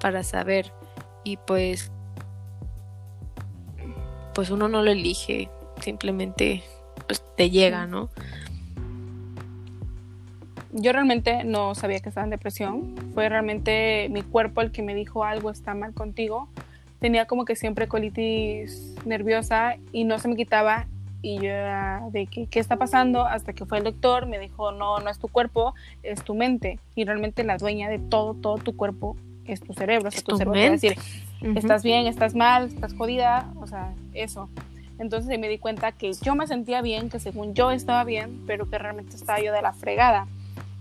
Para 0.00 0.24
saber 0.24 0.72
y 1.22 1.36
pues 1.36 1.92
pues 4.34 4.50
uno 4.50 4.66
no 4.66 4.82
lo 4.82 4.90
elige, 4.90 5.48
simplemente 5.80 6.64
pues 7.06 7.22
te 7.36 7.50
llega, 7.50 7.86
¿no? 7.86 8.10
Yo 10.72 10.92
realmente 10.92 11.44
no 11.44 11.76
sabía 11.76 12.00
que 12.00 12.08
estaba 12.08 12.24
en 12.24 12.30
depresión, 12.30 12.96
fue 13.14 13.28
realmente 13.28 14.08
mi 14.10 14.22
cuerpo 14.22 14.62
el 14.62 14.72
que 14.72 14.82
me 14.82 14.96
dijo 14.96 15.22
algo 15.22 15.48
está 15.48 15.74
mal 15.74 15.94
contigo. 15.94 16.48
Tenía 16.98 17.26
como 17.26 17.44
que 17.44 17.54
siempre 17.54 17.86
colitis 17.86 18.96
nerviosa 19.04 19.76
y 19.92 20.02
no 20.02 20.18
se 20.18 20.26
me 20.26 20.34
quitaba 20.34 20.88
y 21.20 21.36
yo 21.36 21.50
de 22.10 22.26
que, 22.30 22.46
qué 22.46 22.60
está 22.60 22.76
pasando 22.76 23.24
hasta 23.24 23.52
que 23.52 23.66
fue 23.66 23.78
el 23.78 23.84
doctor, 23.84 24.26
me 24.26 24.38
dijo, 24.38 24.72
no, 24.72 24.98
no 24.98 25.10
es 25.10 25.18
tu 25.18 25.28
cuerpo, 25.28 25.74
es 26.02 26.22
tu 26.22 26.34
mente. 26.34 26.78
Y 26.94 27.04
realmente 27.04 27.42
la 27.44 27.58
dueña 27.58 27.88
de 27.88 27.98
todo, 27.98 28.34
todo 28.34 28.58
tu 28.58 28.76
cuerpo 28.76 29.16
es 29.44 29.60
tu 29.60 29.72
cerebro. 29.72 30.08
O 30.08 30.10
sea, 30.10 30.22
tu, 30.22 30.36
cerebro 30.36 30.70
decir, 30.70 30.96
estás 31.56 31.82
bien, 31.82 32.06
estás 32.06 32.34
mal, 32.34 32.68
estás 32.68 32.94
jodida, 32.94 33.52
o 33.56 33.66
sea, 33.66 33.94
eso. 34.14 34.48
Entonces 34.98 35.38
me 35.38 35.48
di 35.48 35.58
cuenta 35.58 35.92
que 35.92 36.12
yo 36.12 36.34
me 36.34 36.46
sentía 36.46 36.82
bien, 36.82 37.08
que 37.08 37.20
según 37.20 37.54
yo 37.54 37.70
estaba 37.70 38.04
bien, 38.04 38.44
pero 38.46 38.68
que 38.68 38.78
realmente 38.78 39.16
estaba 39.16 39.40
yo 39.40 39.52
de 39.52 39.62
la 39.62 39.72
fregada. 39.72 40.26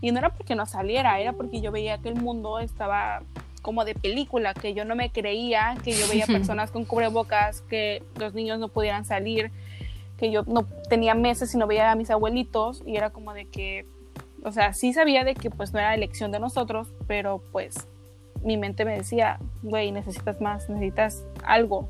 Y 0.01 0.11
no 0.11 0.19
era 0.19 0.29
porque 0.29 0.55
no 0.55 0.65
saliera, 0.65 1.19
era 1.19 1.33
porque 1.33 1.61
yo 1.61 1.71
veía 1.71 1.97
que 1.97 2.09
el 2.09 2.15
mundo 2.15 2.59
estaba 2.59 3.23
como 3.63 3.85
de 3.85 3.95
película, 3.95 4.53
que 4.53 4.73
yo 4.73 4.85
no 4.85 4.95
me 4.95 5.09
creía, 5.09 5.75
que 5.83 5.91
yo 5.91 6.07
veía 6.07 6.25
personas 6.27 6.71
con 6.71 6.85
cubrebocas, 6.85 7.61
que 7.61 8.03
los 8.19 8.33
niños 8.33 8.59
no 8.59 8.69
pudieran 8.69 9.05
salir, 9.05 9.51
que 10.17 10.31
yo 10.31 10.43
no 10.43 10.65
tenía 10.89 11.13
meses 11.13 11.53
y 11.53 11.57
no 11.57 11.67
veía 11.67 11.91
a 11.91 11.95
mis 11.95 12.09
abuelitos 12.09 12.83
y 12.85 12.97
era 12.97 13.11
como 13.11 13.33
de 13.33 13.45
que, 13.45 13.85
o 14.43 14.51
sea, 14.51 14.73
sí 14.73 14.93
sabía 14.93 15.23
de 15.23 15.35
que 15.35 15.49
pues 15.49 15.73
no 15.73 15.79
era 15.79 15.93
elección 15.93 16.31
de 16.31 16.39
nosotros, 16.39 16.89
pero 17.07 17.41
pues 17.51 17.75
mi 18.43 18.57
mente 18.57 18.85
me 18.85 18.97
decía, 18.97 19.39
güey, 19.61 19.91
necesitas 19.91 20.41
más, 20.41 20.69
necesitas 20.69 21.23
algo. 21.43 21.87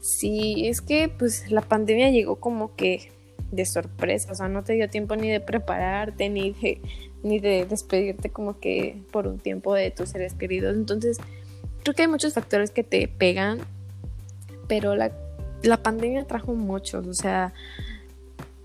Sí, 0.00 0.66
es 0.66 0.80
que 0.80 1.08
pues 1.08 1.50
la 1.50 1.60
pandemia 1.60 2.10
llegó 2.10 2.36
como 2.36 2.74
que 2.74 3.12
de 3.50 3.66
sorpresa, 3.66 4.32
o 4.32 4.34
sea, 4.34 4.48
no 4.48 4.62
te 4.62 4.74
dio 4.74 4.88
tiempo 4.88 5.16
ni 5.16 5.28
de 5.28 5.40
prepararte, 5.40 6.28
ni 6.28 6.52
de, 6.52 6.80
ni 7.22 7.38
de 7.38 7.66
despedirte 7.66 8.30
como 8.30 8.58
que 8.60 8.96
por 9.12 9.26
un 9.26 9.38
tiempo 9.38 9.74
de 9.74 9.90
tus 9.90 10.10
seres 10.10 10.34
queridos. 10.34 10.76
Entonces, 10.76 11.18
creo 11.82 11.94
que 11.94 12.02
hay 12.02 12.08
muchos 12.08 12.34
factores 12.34 12.70
que 12.70 12.84
te 12.84 13.08
pegan, 13.08 13.58
pero 14.68 14.94
la, 14.94 15.10
la 15.62 15.82
pandemia 15.82 16.24
trajo 16.24 16.54
muchos, 16.54 17.06
o 17.06 17.14
sea, 17.14 17.52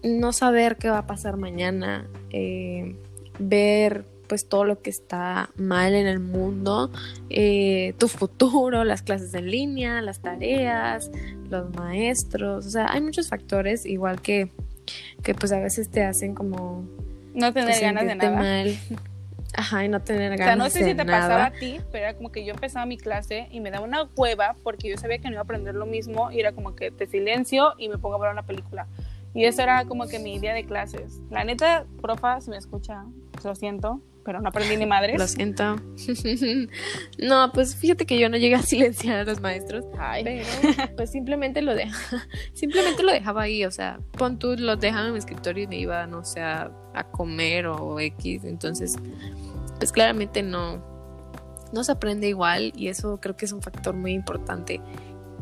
no 0.03 0.33
saber 0.33 0.77
qué 0.77 0.89
va 0.89 0.99
a 0.99 1.07
pasar 1.07 1.37
mañana, 1.37 2.07
eh, 2.31 2.95
ver 3.39 4.05
pues 4.27 4.47
todo 4.47 4.63
lo 4.65 4.81
que 4.81 4.89
está 4.89 5.49
mal 5.55 5.93
en 5.93 6.07
el 6.07 6.19
mundo, 6.19 6.91
eh, 7.29 7.93
tu 7.99 8.07
futuro, 8.07 8.83
las 8.83 9.03
clases 9.03 9.33
en 9.35 9.51
línea, 9.51 10.01
las 10.01 10.19
tareas, 10.19 11.11
los 11.49 11.73
maestros, 11.75 12.65
o 12.65 12.69
sea, 12.69 12.91
hay 12.91 13.01
muchos 13.01 13.29
factores 13.29 13.85
igual 13.85 14.21
que, 14.21 14.51
que 15.21 15.35
pues 15.35 15.51
a 15.51 15.59
veces 15.59 15.89
te 15.89 16.03
hacen 16.03 16.33
como... 16.33 16.85
No 17.33 17.53
tener 17.53 17.79
ganas 17.81 18.05
de 18.05 18.15
nada. 18.15 18.31
mal. 18.31 18.77
Ajá, 19.57 19.85
y 19.85 19.89
no 19.89 20.01
tener 20.01 20.33
O 20.33 20.37
ganas 20.37 20.47
sea, 20.47 20.55
no 20.55 20.69
sé 20.69 20.79
de 20.79 20.91
si 20.91 20.95
te 20.95 21.05
nada. 21.05 21.21
pasaba 21.21 21.45
a 21.45 21.51
ti, 21.51 21.79
pero 21.91 22.05
era 22.05 22.13
como 22.15 22.31
que 22.31 22.43
yo 22.43 22.53
empezaba 22.53 22.85
mi 22.85 22.97
clase 22.97 23.47
y 23.51 23.61
me 23.61 23.71
daba 23.71 23.85
una 23.85 24.03
hueva 24.15 24.55
porque 24.63 24.89
yo 24.89 24.97
sabía 24.97 25.19
que 25.19 25.25
no 25.25 25.31
iba 25.31 25.41
a 25.41 25.43
aprender 25.43 25.75
lo 25.75 25.85
mismo 25.85 26.31
y 26.31 26.39
era 26.39 26.51
como 26.51 26.75
que 26.75 26.91
te 26.91 27.07
silencio 27.07 27.73
y 27.77 27.89
me 27.89 27.97
pongo 27.97 28.15
a 28.15 28.19
ver 28.19 28.31
una 28.31 28.43
película. 28.43 28.87
Y 29.33 29.45
eso 29.45 29.61
era 29.61 29.85
como 29.85 30.07
que 30.07 30.19
mi 30.19 30.39
día 30.39 30.53
de 30.53 30.65
clases. 30.65 31.21
La 31.29 31.43
neta, 31.43 31.85
profa, 32.01 32.39
si 32.39 32.49
me 32.49 32.57
escucha, 32.57 33.03
lo 33.43 33.53
siento, 33.53 34.01
pero 34.23 34.39
no 34.41 34.47
aprendí 34.47 34.77
ni 34.77 34.85
madres. 34.85 35.17
Lo 35.19 35.27
siento. 35.27 35.75
no, 37.19 37.51
pues 37.53 37.75
fíjate 37.75 38.05
que 38.05 38.17
yo 38.17 38.29
no 38.29 38.37
llegué 38.37 38.55
a 38.55 38.61
silenciar 38.61 39.17
a 39.19 39.23
los 39.25 39.41
maestros. 39.41 39.85
Ay. 39.99 40.23
Pero 40.23 40.45
pues 40.95 41.11
simplemente 41.11 41.61
lo 41.61 41.75
dejaba, 41.75 42.23
simplemente 42.53 43.03
lo 43.03 43.11
dejaba 43.11 43.43
ahí, 43.43 43.65
o 43.65 43.71
sea, 43.71 43.99
pon 44.17 44.39
tú, 44.39 44.55
los 44.57 44.79
dejaba 44.79 45.07
en 45.07 45.13
mi 45.13 45.19
escritorio 45.19 45.65
y 45.65 45.67
me 45.67 45.77
iba, 45.79 46.07
no 46.07 46.23
sé, 46.23 46.41
a, 46.41 46.71
a 46.93 47.03
comer 47.03 47.67
o 47.67 47.99
X, 47.99 48.45
entonces, 48.45 48.95
pues 49.77 49.91
claramente 49.91 50.43
no, 50.43 50.81
no 51.73 51.83
se 51.83 51.91
aprende 51.91 52.27
igual 52.27 52.71
y 52.75 52.87
eso 52.87 53.19
creo 53.21 53.35
que 53.35 53.45
es 53.45 53.51
un 53.51 53.61
factor 53.61 53.95
muy 53.95 54.13
importante 54.13 54.81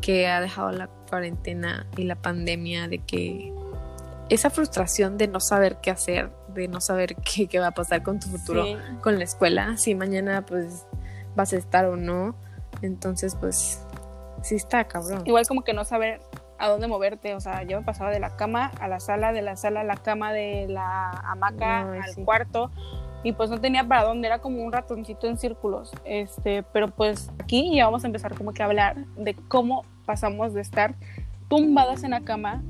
que 0.00 0.26
ha 0.28 0.40
dejado 0.40 0.70
la 0.72 0.88
cuarentena 1.08 1.86
y 1.96 2.04
la 2.04 2.16
pandemia 2.16 2.88
de 2.88 2.98
que 2.98 3.52
esa 4.28 4.50
frustración 4.50 5.16
de 5.18 5.28
no 5.28 5.40
saber 5.40 5.78
qué 5.82 5.90
hacer, 5.90 6.30
de 6.48 6.68
no 6.68 6.80
saber 6.80 7.14
qué, 7.24 7.46
qué 7.46 7.58
va 7.58 7.68
a 7.68 7.72
pasar 7.72 8.02
con 8.02 8.20
tu 8.20 8.28
futuro 8.28 8.64
Sí. 8.64 8.76
con 9.02 9.18
la 9.18 9.24
escuela, 9.24 9.76
si 9.76 9.94
mañana 9.94 10.44
pues 10.44 10.86
vas 11.36 11.52
a 11.52 11.56
estar 11.56 11.86
o 11.86 11.96
no. 11.96 12.34
Entonces, 12.82 13.34
pues 13.36 13.80
sí 14.42 14.56
está 14.56 14.84
cabrón. 14.84 15.22
Igual 15.24 15.46
como 15.46 15.62
que 15.62 15.72
no 15.72 15.84
saber 15.84 16.20
a 16.58 16.68
dónde 16.68 16.86
moverte, 16.86 17.34
o 17.34 17.40
sea, 17.40 17.62
yo 17.62 17.78
me 17.80 17.86
pasaba 17.86 18.10
de 18.10 18.20
la 18.20 18.36
cama 18.36 18.70
a 18.80 18.88
la 18.88 19.00
sala, 19.00 19.32
de 19.32 19.42
la 19.42 19.56
sala 19.56 19.80
a 19.80 19.84
la 19.84 19.96
cama, 19.96 20.32
de 20.32 20.66
la 20.68 21.10
hamaca 21.10 21.80
al 21.92 22.14
sí. 22.14 22.24
cuarto 22.24 22.70
y 23.24 23.32
pues 23.32 23.50
no 23.50 23.60
tenía 23.60 23.82
para 23.82 24.04
dónde, 24.04 24.28
era 24.28 24.38
como 24.38 24.62
un 24.62 24.70
ratoncito 24.70 25.26
en 25.26 25.38
círculos, 25.38 25.90
este, 26.04 26.62
pero 26.62 26.88
pues 26.90 27.30
aquí 27.42 27.74
ya 27.74 27.86
vamos 27.86 28.04
a 28.04 28.06
empezar 28.06 28.36
como 28.36 28.52
que 28.52 28.62
a 28.62 28.66
hablar 28.66 28.96
de 29.16 29.34
cómo 29.48 29.84
pasamos 30.04 30.54
de 30.54 30.60
estar 30.60 30.94
tumbadas 31.48 32.04
en 32.04 32.10
la 32.10 32.20
cama 32.20 32.62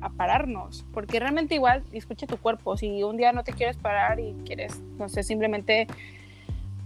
a 0.00 0.08
pararnos, 0.08 0.86
porque 0.92 1.20
realmente 1.20 1.54
igual 1.54 1.84
escucha 1.92 2.26
tu 2.26 2.38
cuerpo, 2.38 2.76
si 2.76 3.02
un 3.02 3.18
día 3.18 3.32
no 3.32 3.44
te 3.44 3.52
quieres 3.52 3.76
parar 3.76 4.18
y 4.18 4.34
quieres, 4.44 4.80
no 4.98 5.08
sé, 5.10 5.22
simplemente 5.22 5.86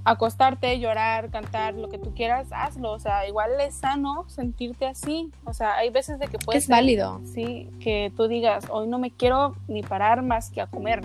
acostarte, 0.05 0.79
llorar, 0.79 1.31
cantar, 1.31 1.75
lo 1.75 1.89
que 1.89 1.99
tú 1.99 2.13
quieras, 2.15 2.49
hazlo. 2.51 2.93
O 2.93 2.99
sea, 2.99 3.27
igual 3.27 3.53
es 3.61 3.77
sano 3.77 4.27
sentirte 4.29 4.87
así. 4.87 5.31
O 5.45 5.55
sea, 5.55 5.77
hay 5.77 5.91
veces 5.91 6.19
de 6.19 6.29
que 6.29 6.39
puedes 6.39 6.65
es 6.65 6.69
válido. 6.69 7.21
sí, 7.25 7.71
que 7.81 8.13
tú 8.15 8.29
digas, 8.29 8.67
hoy 8.71 8.87
no 8.87 8.99
me 8.99 9.11
quiero 9.11 9.57
ni 9.67 9.83
parar 9.83 10.23
más 10.23 10.51
que 10.51 10.61
a 10.61 10.67
comer. 10.67 11.01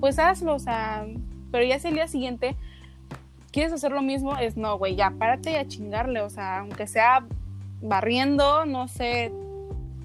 Pues 0.00 0.18
hazlo, 0.18 0.54
o 0.54 0.58
sea, 0.58 1.06
pero 1.52 1.64
ya 1.64 1.78
si 1.78 1.88
el 1.88 1.94
día 1.94 2.08
siguiente 2.08 2.56
quieres 3.52 3.72
hacer 3.72 3.92
lo 3.92 4.02
mismo, 4.02 4.36
es 4.38 4.56
no, 4.56 4.76
güey, 4.78 4.96
ya 4.96 5.10
párate 5.10 5.52
y 5.52 5.56
a 5.56 5.68
chingarle. 5.68 6.22
O 6.22 6.30
sea, 6.30 6.58
aunque 6.60 6.86
sea 6.88 7.24
barriendo, 7.82 8.64
no 8.64 8.88
sé, 8.88 9.30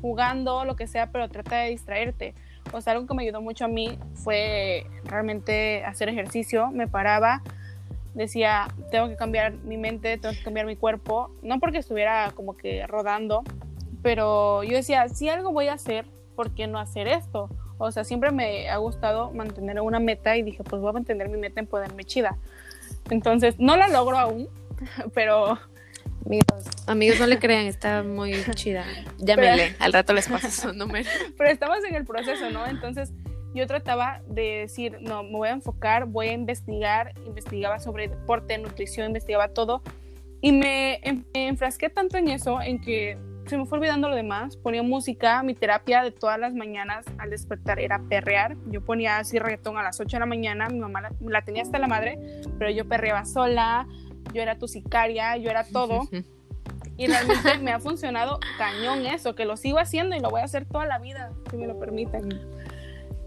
jugando, 0.02 0.66
lo 0.66 0.76
que 0.76 0.86
sea, 0.86 1.12
pero 1.12 1.30
trata 1.30 1.58
de 1.58 1.70
distraerte. 1.70 2.36
O 2.74 2.82
sea, 2.82 2.94
algo 2.94 3.08
que 3.08 3.14
me 3.14 3.24
ayudó 3.24 3.42
mucho 3.42 3.66
a 3.66 3.68
mí 3.70 3.98
fue 4.14 4.86
realmente 5.06 5.84
hacer 5.86 6.10
ejercicio. 6.10 6.70
Me 6.72 6.88
paraba, 6.88 7.42
decía, 8.14 8.68
tengo 8.92 9.08
que 9.08 9.16
cambiar 9.16 9.54
mi 9.54 9.78
mente, 9.78 10.18
tengo 10.18 10.36
que 10.36 10.44
cambiar 10.44 10.66
mi 10.66 10.76
cuerpo. 10.76 11.32
No 11.42 11.60
porque 11.60 11.78
estuviera 11.78 12.32
como 12.36 12.58
que 12.58 12.86
rodando, 12.86 13.44
pero 14.04 14.64
yo 14.64 14.76
decía, 14.76 15.08
si 15.08 15.30
algo 15.30 15.52
voy 15.52 15.70
a 15.70 15.74
hacer, 15.74 16.06
¿por 16.36 16.54
qué 16.54 16.68
no 16.68 16.80
hacer 16.80 17.08
esto? 17.08 17.50
O 17.78 17.92
sea, 17.92 18.04
siempre 18.04 18.32
me 18.32 18.70
ha 18.70 18.78
gustado 18.78 19.32
mantener 19.32 19.80
una 19.82 20.00
meta 20.00 20.36
y 20.36 20.44
dije, 20.44 20.64
pues 20.64 20.82
voy 20.82 20.90
a 20.90 20.94
mantener 20.94 21.30
mi 21.30 21.38
meta 21.38 21.60
en 21.60 21.68
ponerme 21.68 22.04
chida. 22.04 22.38
Entonces, 23.10 23.56
no 23.60 23.78
la 23.78 23.88
logro 23.88 24.18
aún, 24.18 24.50
pero 25.14 25.58
Amigos, 26.26 26.66
amigos, 26.88 27.20
no 27.22 27.28
le 27.28 27.40
crean, 27.40 27.68
está 27.68 28.04
muy 28.04 28.34
chida. 28.54 28.84
Llámenle, 29.18 29.78
al 29.80 29.94
rato 29.94 30.12
les 30.12 30.28
paso 30.28 30.50
su 30.52 30.74
número. 30.74 31.10
pero 31.38 31.50
estamos 31.50 31.78
en 31.88 31.96
el 31.96 32.06
proceso, 32.06 32.50
¿no? 32.50 32.68
Entonces 32.68 33.14
yo 33.54 33.66
trataba 33.66 34.22
de 34.28 34.60
decir, 34.60 34.98
no, 35.00 35.24
me 35.24 35.32
voy 35.32 35.48
a 35.48 35.52
enfocar, 35.52 36.06
voy 36.06 36.28
a 36.28 36.34
investigar, 36.34 37.14
investigaba 37.26 37.80
sobre 37.80 38.10
deporte, 38.10 38.58
nutrición, 38.58 39.08
investigaba 39.08 39.48
todo 39.48 39.82
y 40.42 40.52
me 40.52 41.00
enfrasqué 41.34 41.90
tanto 41.90 42.18
en 42.18 42.28
eso, 42.28 42.62
en 42.62 42.82
que 42.82 43.18
se 43.48 43.58
me 43.58 43.66
fue 43.66 43.78
olvidando 43.78 44.10
lo 44.10 44.16
demás, 44.16 44.58
ponía 44.58 44.84
música, 44.84 45.42
mi 45.44 45.54
terapia 45.54 46.04
de 46.04 46.12
todas 46.12 46.40
las 46.40 46.54
mañanas 46.54 47.06
al 47.18 47.30
despertar 47.30 47.80
era 47.80 48.00
perrear, 48.10 48.56
yo 48.68 48.84
ponía 48.84 49.18
así 49.18 49.40
reggaetón 49.40 49.78
a 49.78 49.84
las 49.84 50.00
8 50.00 50.18
de 50.18 50.20
la 50.20 50.26
mañana, 50.26 50.68
mi 50.70 50.80
mamá 50.80 51.02
la, 51.02 51.12
la 51.22 51.42
tenía 51.44 51.62
hasta 51.62 51.80
la 51.80 51.88
madre, 51.88 52.20
pero 52.60 52.72
yo 52.72 52.88
perreaba 52.88 53.26
sola, 53.26 53.88
yo 54.34 54.42
era 54.42 54.58
tu 54.58 54.68
sicaria, 54.68 55.38
yo 55.38 55.50
era 55.50 55.64
todo. 55.64 56.08
Y 57.00 57.06
realmente 57.06 57.60
me 57.62 57.72
ha 57.72 57.80
funcionado 57.80 58.40
cañón 58.58 59.06
eso, 59.06 59.36
que 59.36 59.46
lo 59.46 59.56
sigo 59.56 59.78
haciendo 59.78 60.16
y 60.16 60.20
lo 60.20 60.32
voy 60.32 60.42
a 60.42 60.46
hacer 60.46 60.66
toda 60.66 60.88
la 60.88 60.98
vida, 60.98 61.32
si 61.52 61.58
me 61.58 61.68
lo 61.68 61.80
permiten. 61.80 62.28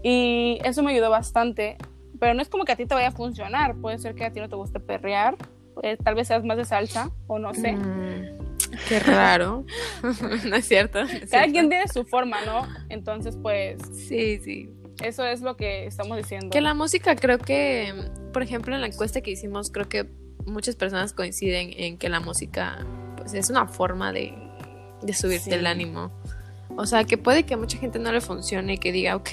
Y 0.03 0.59
eso 0.65 0.83
me 0.83 0.91
ayudó 0.91 1.09
bastante, 1.09 1.77
pero 2.19 2.33
no 2.33 2.41
es 2.41 2.49
como 2.49 2.65
que 2.65 2.73
a 2.73 2.75
ti 2.75 2.85
te 2.85 2.93
vaya 2.93 3.07
a 3.07 3.11
funcionar, 3.11 3.75
puede 3.77 3.97
ser 3.97 4.13
que 4.13 4.25
a 4.25 4.31
ti 4.33 4.41
no 4.41 4.49
te 4.49 4.57
guste 4.57 4.81
perrear, 4.81 5.37
eh, 5.83 5.97
tal 6.03 6.15
vez 6.15 6.27
seas 6.27 6.43
más 6.43 6.57
de 6.57 6.65
salsa 6.65 7.11
o 7.27 7.39
no 7.39 7.53
sé. 7.53 7.73
Mm, 7.73 8.40
qué 8.87 8.99
raro. 8.99 9.65
no 10.47 10.55
es 10.55 10.67
cierto. 10.67 11.03
no 11.03 11.09
es 11.09 11.19
Cada 11.29 11.43
cierto. 11.43 11.51
quien 11.51 11.69
tiene 11.69 11.87
su 11.87 12.05
forma, 12.05 12.37
¿no? 12.45 12.67
Entonces, 12.89 13.37
pues 13.41 13.79
Sí, 14.07 14.39
sí. 14.39 14.69
eso 15.03 15.25
es 15.25 15.41
lo 15.41 15.55
que 15.57 15.85
estamos 15.85 16.17
diciendo. 16.17 16.49
Que 16.49 16.61
la 16.61 16.73
música 16.73 17.15
creo 17.15 17.37
que, 17.39 17.93
por 18.33 18.43
ejemplo, 18.43 18.73
en 18.75 18.81
la 18.81 18.87
encuesta 18.87 19.21
que 19.21 19.31
hicimos, 19.31 19.71
creo 19.71 19.87
que 19.89 20.09
muchas 20.45 20.75
personas 20.75 21.13
coinciden 21.13 21.71
en 21.77 21.97
que 21.97 22.09
la 22.09 22.19
música 22.19 22.85
pues 23.17 23.33
es 23.35 23.49
una 23.51 23.67
forma 23.67 24.11
de, 24.11 24.33
de 25.03 25.13
subirte 25.13 25.51
Sí. 25.51 25.53
el 25.53 25.67
ánimo. 25.67 26.11
O 26.77 26.85
sea, 26.85 27.03
que 27.03 27.17
puede 27.17 27.43
que 27.43 27.53
a 27.53 27.57
mucha 27.57 27.77
gente 27.77 27.99
no 27.99 28.11
le 28.11 28.21
funcione 28.21 28.73
y 28.73 28.77
que 28.77 28.91
diga, 28.91 29.15
ok, 29.17 29.29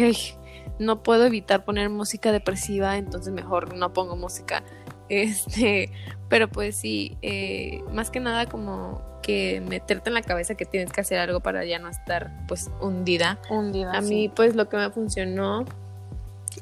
no 0.81 1.03
puedo 1.03 1.25
evitar 1.25 1.65
poner 1.65 1.89
música 1.89 2.31
depresiva, 2.33 2.99
entonces 2.99 3.33
mejor 3.33 3.75
no 3.75 3.93
pongo 3.93 4.17
música. 4.17 4.63
Este, 5.11 5.91
pero 6.29 6.49
pues 6.51 6.77
sí, 6.77 7.17
eh, 7.23 7.83
más 7.95 8.11
que 8.11 8.21
nada 8.21 8.45
como 8.45 9.03
que 9.29 9.61
meterte 9.61 10.09
en 10.09 10.15
la 10.15 10.23
cabeza 10.23 10.55
que 10.55 10.65
tienes 10.65 10.91
que 10.91 11.03
hacer 11.03 11.19
algo 11.19 11.41
para 11.41 11.63
ya 11.67 11.79
no 11.79 11.91
estar 11.91 12.31
pues 12.47 12.71
hundida. 12.81 13.39
Hundida, 13.51 13.93
A 13.93 14.01
sí. 14.01 14.09
mí, 14.09 14.29
pues 14.31 14.57
lo 14.57 14.71
que 14.71 14.79
me 14.79 14.89
funcionó, 14.89 15.67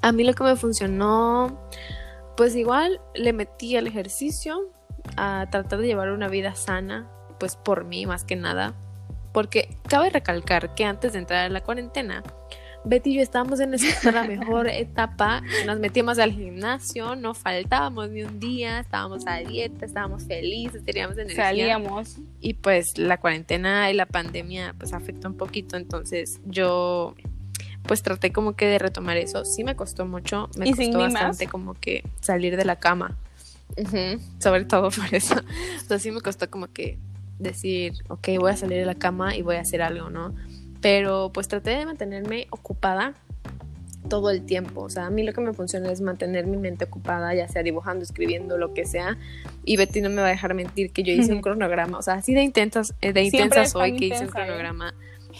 a 0.02 0.10
mí 0.10 0.24
lo 0.24 0.34
que 0.34 0.42
me 0.42 0.56
funcionó, 0.56 1.60
pues 2.36 2.56
igual 2.56 3.00
le 3.14 3.32
metí 3.32 3.76
al 3.76 3.86
ejercicio, 3.86 4.68
a 5.16 5.46
tratar 5.48 5.78
de 5.78 5.86
llevar 5.86 6.10
una 6.10 6.26
vida 6.26 6.56
sana, 6.56 7.08
pues 7.38 7.54
por 7.54 7.84
mí 7.84 8.04
más 8.04 8.24
que 8.24 8.34
nada, 8.34 8.74
porque 9.30 9.76
cabe 9.88 10.10
recalcar 10.10 10.74
que 10.74 10.84
antes 10.84 11.12
de 11.12 11.20
entrar 11.20 11.46
a 11.46 11.48
la 11.48 11.62
cuarentena, 11.62 12.24
Betty 12.86 13.10
y 13.10 13.14
yo 13.16 13.22
estábamos 13.22 13.58
en 13.58 13.70
nuestra 13.70 14.22
mejor 14.24 14.68
etapa, 14.68 15.42
nos 15.66 15.80
metíamos 15.80 16.20
al 16.20 16.32
gimnasio, 16.32 17.16
no 17.16 17.34
faltábamos 17.34 18.10
ni 18.10 18.22
un 18.22 18.38
día, 18.38 18.78
estábamos 18.78 19.26
a 19.26 19.38
dieta, 19.38 19.84
estábamos 19.84 20.24
felices, 20.24 20.84
teníamos 20.84 21.18
energía. 21.18 21.46
Salíamos. 21.46 22.16
y 22.40 22.54
pues 22.54 22.96
la 22.96 23.18
cuarentena 23.18 23.90
y 23.90 23.94
la 23.94 24.06
pandemia 24.06 24.74
pues 24.78 24.92
afectó 24.92 25.26
un 25.28 25.36
poquito, 25.36 25.76
entonces 25.76 26.40
yo 26.46 27.16
pues 27.82 28.02
traté 28.02 28.32
como 28.32 28.54
que 28.54 28.66
de 28.66 28.78
retomar 28.78 29.16
eso, 29.16 29.44
sí 29.44 29.64
me 29.64 29.74
costó 29.74 30.06
mucho, 30.06 30.48
me 30.56 30.68
¿Y 30.68 30.74
sin 30.74 30.92
costó 30.92 31.12
bastante 31.12 31.48
como 31.48 31.74
que 31.74 32.04
salir 32.20 32.56
de 32.56 32.64
la 32.64 32.76
cama, 32.76 33.16
sobre 34.38 34.64
todo 34.64 34.90
por 34.90 35.12
eso, 35.12 35.34
o 35.34 35.88
sea, 35.88 35.98
sí 35.98 36.12
me 36.12 36.20
costó 36.20 36.48
como 36.48 36.68
que 36.68 36.98
decir, 37.40 37.94
ok, 38.08 38.28
voy 38.38 38.52
a 38.52 38.56
salir 38.56 38.78
de 38.78 38.86
la 38.86 38.94
cama 38.94 39.34
y 39.34 39.42
voy 39.42 39.56
a 39.56 39.60
hacer 39.60 39.82
algo, 39.82 40.08
¿no? 40.08 40.34
Pero 40.80 41.30
pues 41.32 41.48
traté 41.48 41.70
de 41.70 41.86
mantenerme 41.86 42.46
ocupada 42.50 43.14
todo 44.08 44.30
el 44.30 44.44
tiempo. 44.44 44.82
O 44.82 44.90
sea, 44.90 45.06
a 45.06 45.10
mí 45.10 45.22
lo 45.22 45.32
que 45.32 45.40
me 45.40 45.52
funciona 45.52 45.90
es 45.90 46.00
mantener 46.00 46.46
mi 46.46 46.56
mente 46.56 46.84
ocupada, 46.84 47.34
ya 47.34 47.48
sea 47.48 47.62
dibujando, 47.62 48.04
escribiendo, 48.04 48.58
lo 48.58 48.72
que 48.74 48.86
sea. 48.86 49.18
Y 49.64 49.76
Betty 49.76 50.00
no 50.00 50.10
me 50.10 50.22
va 50.22 50.28
a 50.28 50.30
dejar 50.30 50.54
mentir 50.54 50.92
que 50.92 51.02
yo 51.02 51.12
hice 51.12 51.32
un 51.32 51.40
cronograma. 51.42 51.98
O 51.98 52.02
sea, 52.02 52.14
así 52.14 52.34
de 52.34 52.42
intensas, 52.42 52.94
eh, 53.00 53.12
de 53.12 53.22
intensas 53.22 53.72
soy 53.72 53.96
que 53.96 54.06
hice 54.06 54.20
un 54.20 54.28
¿eh? 54.28 54.30
cronograma. 54.30 54.94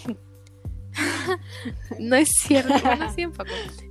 no 1.99 2.17
es 2.17 2.29
cierto, 2.31 2.75
bueno, 2.83 3.13
sí, 3.15 3.27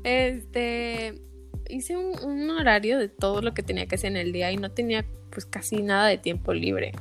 Este, 0.04 1.22
hice 1.70 1.98
un, 1.98 2.18
un, 2.24 2.50
horario 2.50 2.98
de 2.98 3.10
todo 3.10 3.42
lo 3.42 3.54
que 3.54 3.64
tenía 3.64 3.86
que 3.86 3.96
hacer 3.96 4.12
en 4.12 4.18
el 4.18 4.32
día 4.32 4.52
y 4.52 4.58
no 4.58 4.72
tenía 4.72 5.06
pues 5.30 5.46
casi 5.46 5.82
nada 5.82 6.08
de 6.08 6.18
tiempo 6.18 6.54
libre. 6.54 6.94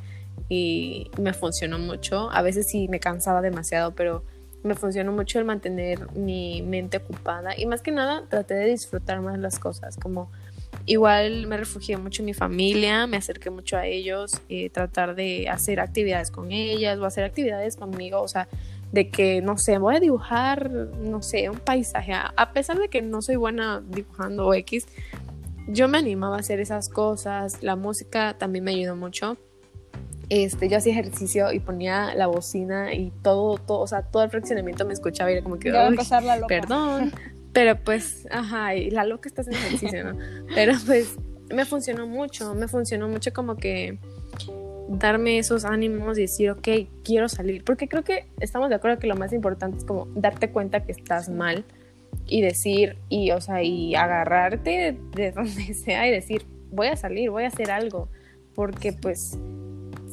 Y 0.48 1.10
me 1.18 1.32
funcionó 1.32 1.78
mucho. 1.78 2.30
A 2.30 2.42
veces 2.42 2.66
sí 2.68 2.86
me 2.88 3.00
cansaba 3.00 3.40
demasiado, 3.40 3.94
pero 3.94 4.24
me 4.64 4.74
funcionó 4.74 5.12
mucho 5.12 5.38
el 5.38 5.44
mantener 5.44 6.10
mi 6.16 6.62
mente 6.62 6.96
ocupada 6.96 7.56
y 7.56 7.66
más 7.66 7.82
que 7.82 7.92
nada 7.92 8.24
traté 8.28 8.54
de 8.54 8.64
disfrutar 8.66 9.20
más 9.20 9.38
las 9.38 9.58
cosas, 9.58 9.96
como 9.96 10.30
igual 10.86 11.46
me 11.46 11.56
refugié 11.56 11.96
mucho 11.96 12.22
en 12.22 12.26
mi 12.26 12.34
familia, 12.34 13.06
me 13.06 13.16
acerqué 13.16 13.50
mucho 13.50 13.76
a 13.76 13.86
ellos, 13.86 14.40
y 14.48 14.70
tratar 14.70 15.14
de 15.14 15.48
hacer 15.48 15.80
actividades 15.80 16.30
con 16.30 16.50
ellas 16.50 16.98
o 16.98 17.04
hacer 17.04 17.24
actividades 17.24 17.76
conmigo, 17.76 18.20
o 18.20 18.28
sea, 18.28 18.48
de 18.92 19.10
que, 19.10 19.40
no 19.42 19.58
sé, 19.58 19.78
voy 19.78 19.96
a 19.96 20.00
dibujar, 20.00 20.70
no 20.70 21.22
sé, 21.22 21.48
un 21.50 21.58
paisaje, 21.58 22.12
a 22.14 22.52
pesar 22.52 22.78
de 22.78 22.88
que 22.88 23.02
no 23.02 23.22
soy 23.22 23.36
buena 23.36 23.82
dibujando 23.86 24.52
X, 24.54 24.86
yo 25.68 25.88
me 25.88 25.98
animaba 25.98 26.36
a 26.36 26.40
hacer 26.40 26.60
esas 26.60 26.88
cosas, 26.88 27.62
la 27.62 27.76
música 27.76 28.36
también 28.38 28.64
me 28.64 28.72
ayudó 28.72 28.96
mucho 28.96 29.36
este, 30.28 30.68
yo 30.68 30.78
hacía 30.78 30.92
ejercicio 30.92 31.52
y 31.52 31.60
ponía 31.60 32.14
la 32.14 32.26
bocina 32.26 32.94
y 32.94 33.12
todo, 33.22 33.58
todo, 33.58 33.80
o 33.80 33.86
sea, 33.86 34.02
todo 34.02 34.22
el 34.22 34.30
fraccionamiento 34.30 34.86
me 34.86 34.92
escuchaba 34.92 35.30
y 35.30 35.34
era 35.34 35.42
como 35.42 35.58
que, 35.58 35.70
perdón, 36.46 37.12
pero 37.52 37.78
pues, 37.82 38.26
ajá, 38.30 38.74
y 38.74 38.90
la 38.90 39.04
loca 39.04 39.28
está 39.28 39.42
haciendo 39.42 39.64
ejercicio, 39.66 40.12
¿no? 40.12 40.18
Pero 40.54 40.74
pues 40.86 41.16
me 41.52 41.64
funcionó 41.64 42.06
mucho, 42.06 42.54
me 42.54 42.68
funcionó 42.68 43.08
mucho 43.08 43.32
como 43.32 43.56
que 43.56 43.98
darme 44.88 45.38
esos 45.38 45.64
ánimos 45.64 46.18
y 46.18 46.22
decir, 46.22 46.50
ok, 46.50 46.68
quiero 47.04 47.28
salir, 47.28 47.64
porque 47.64 47.88
creo 47.88 48.02
que 48.02 48.26
estamos 48.40 48.68
de 48.68 48.74
acuerdo 48.74 48.98
que 48.98 49.06
lo 49.06 49.16
más 49.16 49.32
importante 49.32 49.78
es 49.78 49.84
como 49.84 50.06
darte 50.14 50.50
cuenta 50.50 50.84
que 50.84 50.92
estás 50.92 51.28
mal 51.28 51.64
y 52.26 52.42
decir, 52.42 52.96
y 53.08 53.30
o 53.30 53.40
sea, 53.40 53.62
y 53.62 53.94
agarrarte 53.94 54.96
de 55.14 55.32
donde 55.32 55.74
sea 55.74 56.06
y 56.08 56.10
decir, 56.10 56.46
voy 56.70 56.88
a 56.88 56.96
salir, 56.96 57.30
voy 57.30 57.44
a 57.44 57.48
hacer 57.48 57.70
algo, 57.70 58.08
porque 58.54 58.92
pues 58.92 59.38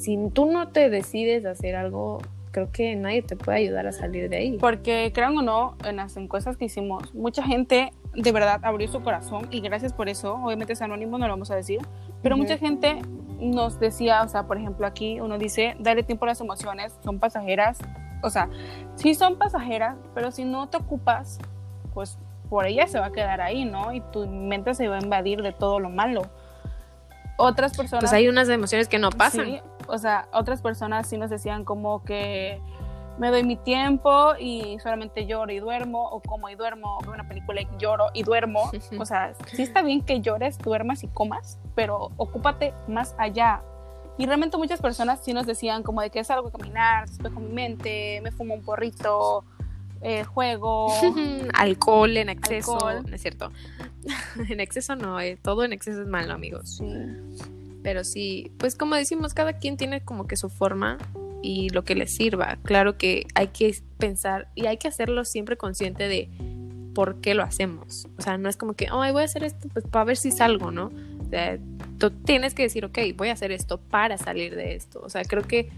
si 0.02 0.18
tú 0.34 0.48
no 0.48 0.70
te 0.70 0.90
decides 0.90 1.46
hacer 1.46 1.76
algo, 1.76 2.20
creo 2.52 2.72
que 2.72 2.96
nadie 2.96 3.22
te 3.22 3.36
puede 3.36 3.60
ayudar 3.60 3.86
a 3.86 3.92
salir 3.92 4.30
de 4.30 4.38
ahí. 4.38 4.58
Porque 4.58 5.12
crean 5.14 5.38
o 5.38 5.42
no, 5.44 5.76
en 5.86 5.98
las 5.98 6.18
encuestas 6.18 6.58
que 6.58 6.66
hicimos, 6.66 7.14
mucha 7.14 7.44
gente 7.44 7.94
de 8.16 8.32
verdad 8.32 8.60
abrió 8.64 8.88
su 8.88 9.02
corazón 9.02 9.48
y 9.52 9.62
gracias 9.62 9.94
por 9.94 10.10
eso, 10.10 10.34
obviamente 10.36 10.74
es 10.74 10.82
anónimo, 10.82 11.18
no 11.18 11.28
lo 11.28 11.34
vamos 11.34 11.52
a 11.52 11.56
decir, 11.56 11.80
pero 12.24 12.36
mucha 12.36 12.58
gente 12.58 13.00
nos 13.40 13.80
decía, 13.80 14.24
o 14.24 14.28
sea, 14.28 14.48
por 14.48 14.58
ejemplo 14.58 14.88
aquí 14.88 15.22
uno 15.22 15.38
dice, 15.38 15.76
dale 15.80 16.04
tiempo 16.04 16.26
a 16.26 16.30
las 16.30 16.42
emociones, 16.42 16.94
son 17.04 17.20
pasajeras, 17.20 17.78
o 18.24 18.30
sea, 18.30 18.50
sí 18.96 19.14
son 19.14 19.38
pasajeras, 19.38 19.98
pero 20.16 20.32
si 20.32 20.46
no 20.46 20.68
te 20.68 20.78
ocupas, 20.78 21.40
pues 21.94 22.18
por 22.50 22.66
ella 22.66 22.88
se 22.88 23.00
va 23.00 23.08
a 23.08 23.12
quedar 23.12 23.40
ahí, 23.40 23.66
¿no? 23.66 23.94
Y 23.94 24.02
tu 24.12 24.28
mente 24.28 24.74
se 24.74 24.88
va 24.88 24.98
a 24.98 25.02
invadir 25.02 25.42
de 25.42 25.54
todo 25.54 25.80
lo 25.80 25.90
malo. 25.90 26.24
Otras 27.38 27.76
personas... 27.76 28.04
Pues 28.04 28.14
hay 28.14 28.28
unas 28.28 28.50
emociones 28.50 28.88
que 28.88 29.00
no 29.00 29.10
pasan. 29.10 29.46
Sí, 29.46 29.62
o 29.92 29.98
sea, 29.98 30.28
otras 30.34 30.62
personas 30.62 31.08
sí 31.08 31.18
nos 31.18 31.30
decían 31.30 31.66
como 31.66 32.04
que 32.04 32.62
me 33.18 33.30
doy 33.30 33.44
mi 33.44 33.58
tiempo 33.58 34.34
y 34.40 34.80
solamente 34.80 35.26
lloro 35.26 35.52
y 35.52 35.60
duermo, 35.60 36.10
o 36.10 36.22
como 36.22 36.50
y 36.50 36.56
duermo, 36.56 36.98
veo 37.02 37.14
una 37.14 37.28
película 37.28 37.62
y 37.62 37.68
lloro 37.78 38.06
y 38.14 38.24
duermo. 38.24 38.72
O 39.00 39.06
sea, 39.06 39.34
sí 39.54 39.62
está 39.62 39.82
bien 39.82 40.02
que 40.02 40.22
llores, 40.22 40.58
duermas 40.58 41.04
y 41.04 41.08
comas, 41.08 41.60
pero 41.76 42.12
ocúpate 42.18 42.74
más 42.88 43.16
allá. 43.18 43.62
Y 44.18 44.26
realmente 44.26 44.58
muchas 44.58 44.82
personas 44.82 45.24
sí 45.24 45.34
nos 45.34 45.46
decían 45.46 45.84
como 45.84 46.02
de 46.02 46.10
que 46.10 46.20
es 46.20 46.32
algo 46.32 46.50
de 46.50 46.58
caminar, 46.58 47.08
despejo 47.08 47.40
mi 47.40 47.52
mente, 47.52 48.22
me 48.22 48.32
fumo 48.32 48.54
un 48.54 48.64
porrito, 48.64 49.44
eh, 50.02 50.24
juego. 50.24 50.92
alcohol 51.54 52.16
en 52.18 52.30
exceso, 52.30 52.78
no 52.80 53.16
es 53.16 53.22
cierto. 53.22 53.52
en 54.50 54.60
exceso 54.60 54.96
no, 54.96 55.20
eh, 55.20 55.38
todo 55.42 55.64
en 55.64 55.74
exceso 55.74 56.02
es 56.02 56.08
malo, 56.08 56.34
amigos. 56.34 56.78
Sí. 56.78 57.61
Pero 57.84 58.04
sí, 58.04 58.52
pues 58.58 58.76
como 58.76 58.96
decimos, 58.96 59.34
cada 59.34 59.54
quien 59.54 59.78
tiene 59.78 60.02
como 60.02 60.28
que 60.28 60.38
su 60.38 60.50
forma 60.50 60.98
y 61.42 61.70
lo 61.70 61.84
que 61.84 61.96
le 61.96 62.08
sirva. 62.08 62.58
Claro 62.64 62.98
que 62.98 63.26
hay 63.36 63.48
que 63.48 63.76
pensar 63.98 64.50
y 64.56 64.68
hay 64.68 64.78
que 64.78 64.88
hacerlo 64.88 65.26
siempre 65.26 65.58
consciente 65.58 66.08
de 66.08 66.30
por 66.94 67.22
qué 67.22 67.34
lo 67.34 67.44
hacemos. 67.44 68.08
O 68.18 68.22
sea, 68.22 68.38
no 68.38 68.50
es 68.50 68.58
como 68.58 68.74
que, 68.74 68.88
ay, 68.92 69.12
voy 69.12 69.22
a 69.22 69.26
hacer 69.26 69.44
esto 69.44 69.68
pues 69.70 69.86
para 69.88 70.06
ver 70.06 70.18
si 70.18 70.32
salgo, 70.32 70.72
¿no? 70.72 70.92
O 71.20 71.30
sea, 71.30 71.58
tú 71.98 72.12
tienes 72.12 72.54
que 72.54 72.64
decir, 72.64 72.86
ok, 72.86 73.00
voy 73.16 73.30
a 73.30 73.34
hacer 73.34 73.52
esto 73.52 73.80
para 73.80 74.18
salir 74.18 74.56
de 74.56 74.76
esto. 74.76 75.02
O 75.04 75.10
sea, 75.10 75.24
creo 75.24 75.44
que 75.44 75.70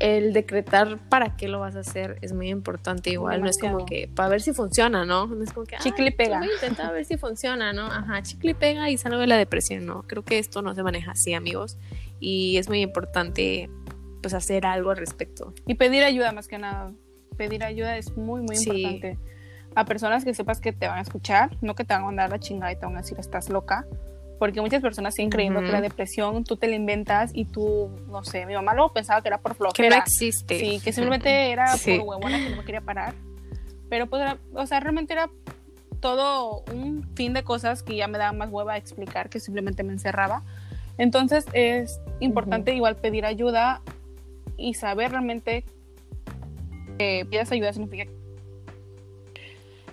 el 0.00 0.32
decretar 0.32 0.98
para 1.08 1.36
qué 1.36 1.48
lo 1.48 1.60
vas 1.60 1.74
a 1.76 1.80
hacer 1.80 2.18
es 2.22 2.32
muy 2.32 2.48
importante 2.48 3.10
igual, 3.10 3.40
no 3.42 3.48
es 3.48 3.58
como 3.58 3.84
que 3.84 4.08
para 4.08 4.28
ver 4.28 4.40
si 4.40 4.52
funciona, 4.52 5.04
¿no? 5.04 5.26
No 5.26 5.42
es 5.42 5.52
como 5.52 5.66
que 5.66 5.76
chicle 5.78 6.08
y 6.08 6.10
pega. 6.12 6.38
Voy 6.38 6.48
a 6.48 6.54
intentar 6.54 6.92
ver 6.92 7.04
si 7.04 7.16
funciona, 7.16 7.72
¿no? 7.72 7.86
Ajá, 7.86 8.22
chicle 8.22 8.52
y 8.52 8.54
pega 8.54 8.90
y 8.90 8.96
salgo 8.96 9.18
de 9.18 9.26
la 9.26 9.36
depresión, 9.36 9.86
¿no? 9.86 10.02
Creo 10.02 10.24
que 10.24 10.38
esto 10.38 10.62
no 10.62 10.74
se 10.74 10.82
maneja 10.82 11.12
así, 11.12 11.34
amigos, 11.34 11.78
y 12.20 12.56
es 12.58 12.68
muy 12.68 12.80
importante 12.80 13.70
pues 14.22 14.34
hacer 14.34 14.66
algo 14.66 14.90
al 14.90 14.96
respecto. 14.96 15.54
Y 15.66 15.74
pedir 15.74 16.02
ayuda 16.04 16.32
más 16.32 16.48
que 16.48 16.58
nada. 16.58 16.92
Pedir 17.36 17.64
ayuda 17.64 17.96
es 17.96 18.16
muy 18.16 18.42
muy 18.42 18.56
importante. 18.56 19.18
A 19.74 19.84
personas 19.84 20.24
que 20.24 20.34
sepas 20.34 20.60
que 20.60 20.72
te 20.72 20.88
van 20.88 20.98
a 20.98 21.02
escuchar, 21.02 21.56
no 21.60 21.74
que 21.74 21.84
te 21.84 21.94
van 21.94 22.02
a 22.02 22.06
mandar 22.06 22.30
la 22.30 22.38
chingada 22.38 22.72
y 22.72 22.76
te 22.76 22.86
van 22.86 22.96
a 22.96 23.02
decir 23.02 23.18
estás 23.18 23.48
loca, 23.48 23.86
porque 24.38 24.60
muchas 24.60 24.80
personas 24.80 25.14
siguen 25.14 25.30
creyendo 25.30 25.60
que 25.60 25.68
la 25.68 25.80
depresión 25.80 26.44
tú 26.44 26.56
te 26.56 26.68
la 26.68 26.76
inventas 26.76 27.30
y 27.34 27.44
tú, 27.44 27.90
no 28.08 28.24
sé, 28.24 28.46
mi 28.46 28.54
mamá 28.54 28.74
luego 28.74 28.92
pensaba 28.92 29.20
que 29.20 29.28
era 29.28 29.38
por 29.38 29.54
flojera. 29.54 29.88
Que 29.88 29.96
no 29.96 30.02
existe. 30.02 30.58
Sí, 30.58 30.80
que 30.80 30.92
simplemente 30.92 31.50
era 31.50 31.74
por 31.76 32.00
huevona 32.00 32.38
que 32.38 32.50
no 32.50 32.56
me 32.56 32.64
quería 32.64 32.80
parar. 32.80 33.14
Pero 33.88 34.06
pues, 34.06 34.36
o 34.54 34.66
sea, 34.66 34.80
realmente 34.80 35.12
era 35.14 35.30
todo 36.00 36.62
un 36.72 37.08
fin 37.14 37.32
de 37.32 37.42
cosas 37.42 37.82
que 37.82 37.96
ya 37.96 38.06
me 38.06 38.18
daba 38.18 38.32
más 38.32 38.50
hueva 38.50 38.74
a 38.74 38.76
explicar 38.76 39.28
que 39.28 39.40
simplemente 39.40 39.82
me 39.82 39.92
encerraba. 39.92 40.44
Entonces 40.98 41.46
es 41.52 42.00
importante 42.20 42.74
igual 42.74 42.96
pedir 42.96 43.24
ayuda 43.24 43.82
y 44.56 44.74
saber 44.74 45.12
realmente 45.12 45.64
que 46.98 47.26
pidas 47.30 47.50
ayuda 47.52 47.72
significa 47.72 48.04
que 48.04 48.18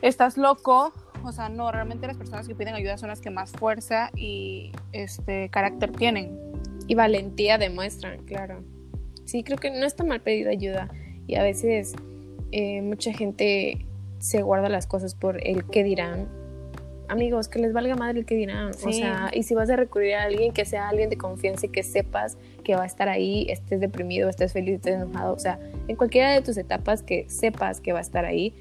estás 0.02 0.38
loco 0.38 0.92
o 1.26 1.32
sea, 1.32 1.50
no, 1.50 1.72
realmente 1.72 2.08
las 2.08 2.18
personas 2.18 2.48
que 2.48 2.56
piden 2.56 2.76
ayuda 2.76 2.98
son 2.98 3.10
las 3.10 3.22
que 3.22 3.30
más 3.30 3.52
fuerza 3.52 4.12
y 4.16 4.72
este 4.92 5.50
carácter 5.50 5.92
tienen. 5.92 6.40
Y 6.88 6.96
valentía 6.96 7.58
demuestran, 7.58 8.24
claro. 8.26 8.64
Sí, 9.26 9.44
creo 9.44 9.58
que 9.58 9.72
no 9.72 9.86
está 9.86 10.04
mal 10.04 10.22
pedir 10.22 10.48
ayuda. 10.48 10.90
Y 11.28 11.36
a 11.36 11.44
veces 11.44 11.94
eh, 12.52 12.82
mucha 12.82 13.12
gente 13.12 13.86
se 14.20 14.42
guarda 14.42 14.70
las 14.70 14.88
cosas 14.88 15.16
por 15.16 15.46
el 15.46 15.66
qué 15.66 15.84
dirán. 15.84 16.28
Amigos, 17.08 17.48
que 17.48 17.60
les 17.60 17.74
valga 17.74 17.96
madre 17.96 18.20
el 18.20 18.26
qué 18.26 18.36
dirán. 18.36 18.70
O 18.70 18.92
sea, 18.92 19.30
y 19.34 19.44
si 19.44 19.54
vas 19.54 19.70
a 19.70 19.76
recurrir 19.76 20.16
a 20.16 20.24
alguien, 20.24 20.54
que 20.54 20.66
sea 20.66 20.90
alguien 20.90 21.10
de 21.10 21.18
confianza 21.18 21.68
y 21.68 21.70
que 21.70 21.84
sepas 21.84 22.38
que 22.64 22.76
va 22.76 22.84
a 22.84 22.86
estar 22.86 23.10
ahí, 23.10 23.46
estés 23.50 23.80
deprimido, 23.80 24.28
estés 24.30 24.54
feliz, 24.54 24.76
estés 24.76 24.96
enojado. 24.96 25.34
O 25.34 25.40
sea, 25.40 25.60
en 25.88 25.96
cualquiera 25.96 26.32
de 26.32 26.42
tus 26.42 26.58
etapas 26.58 27.04
que 27.04 27.30
sepas 27.30 27.80
que 27.80 27.94
va 27.94 28.00
a 28.00 28.02
estar 28.02 28.26
ahí, 28.26 28.56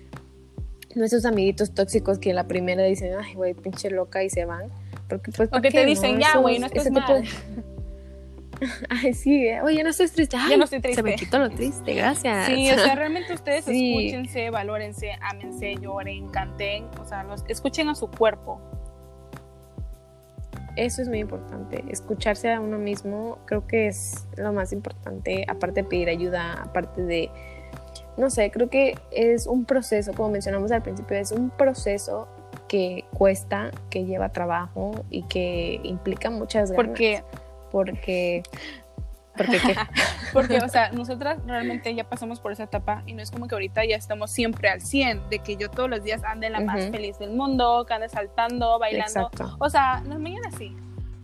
no 0.96 1.04
esos 1.04 1.24
amiguitos 1.24 1.74
tóxicos 1.74 2.18
que 2.18 2.30
en 2.30 2.36
la 2.36 2.46
primera 2.46 2.82
dicen, 2.84 3.12
ay, 3.18 3.34
güey, 3.34 3.54
pinche 3.54 3.90
loca 3.90 4.22
y 4.22 4.30
se 4.30 4.44
van. 4.44 4.68
Porque, 5.08 5.30
pues, 5.32 5.48
o 5.52 5.60
que 5.60 5.70
te 5.70 5.84
dicen, 5.84 6.18
ya, 6.18 6.38
güey, 6.38 6.58
no 6.58 6.66
estás 6.66 6.90
mal. 6.90 7.24
Ay, 8.88 9.14
sí, 9.14 9.46
eh, 9.46 9.60
oye, 9.62 9.82
no 9.82 9.90
estoy 9.90 10.08
triste. 10.08 10.36
Ay, 10.38 10.50
ya 10.50 10.56
no 10.56 10.64
estoy 10.64 10.80
triste. 10.80 11.02
Se 11.02 11.02
me 11.02 11.16
quitó 11.16 11.38
lo 11.38 11.50
triste, 11.50 11.94
gracias. 11.94 12.46
Sí, 12.46 12.70
o 12.70 12.78
sea, 12.78 12.94
realmente 12.94 13.34
ustedes 13.34 13.66
escúchense, 13.68 14.50
valórense, 14.50 15.12
ámense, 15.20 15.74
lloren, 15.76 16.28
canten, 16.28 16.84
o 17.00 17.04
sea, 17.04 17.26
escuchen 17.48 17.88
a 17.88 17.94
su 17.94 18.08
cuerpo. 18.08 18.60
Eso 20.76 21.02
es 21.02 21.08
muy 21.08 21.20
importante, 21.20 21.84
escucharse 21.88 22.52
a 22.52 22.60
uno 22.60 22.78
mismo 22.78 23.38
creo 23.46 23.64
que 23.64 23.86
es 23.86 24.26
lo 24.36 24.52
más 24.52 24.72
importante, 24.72 25.44
aparte 25.46 25.82
de 25.82 25.88
pedir 25.88 26.08
ayuda, 26.08 26.54
aparte 26.54 27.02
de 27.02 27.30
no 28.16 28.30
sé, 28.30 28.50
creo 28.50 28.68
que 28.68 28.96
es 29.10 29.46
un 29.46 29.64
proceso, 29.64 30.12
como 30.12 30.30
mencionamos 30.30 30.70
al 30.72 30.82
principio, 30.82 31.16
es 31.16 31.32
un 31.32 31.50
proceso 31.50 32.28
que 32.68 33.04
cuesta, 33.12 33.70
que 33.90 34.04
lleva 34.04 34.30
trabajo 34.30 35.04
y 35.10 35.22
que 35.24 35.80
implica 35.82 36.30
muchas 36.30 36.70
ganas. 36.70 36.86
Porque, 36.86 37.22
porque, 37.72 38.42
porque, 39.36 39.58
¿qué? 39.58 39.74
porque, 40.32 40.58
o 40.58 40.68
sea, 40.68 40.90
nosotras 40.92 41.38
realmente 41.46 41.94
ya 41.94 42.04
pasamos 42.04 42.40
por 42.40 42.52
esa 42.52 42.64
etapa 42.64 43.02
y 43.06 43.14
no 43.14 43.22
es 43.22 43.30
como 43.30 43.48
que 43.48 43.54
ahorita 43.54 43.84
ya 43.84 43.96
estamos 43.96 44.30
siempre 44.30 44.68
al 44.68 44.80
100, 44.80 45.28
de 45.28 45.40
que 45.40 45.56
yo 45.56 45.70
todos 45.70 45.90
los 45.90 46.04
días 46.04 46.22
ande 46.24 46.50
la 46.50 46.60
más 46.60 46.88
feliz 46.90 47.18
del 47.18 47.30
mundo, 47.30 47.84
que 47.86 47.94
ande 47.94 48.08
saltando, 48.08 48.78
bailando. 48.78 49.30
O 49.58 49.68
sea, 49.68 50.02
las 50.06 50.18
mañanas 50.18 50.54
sí. 50.56 50.76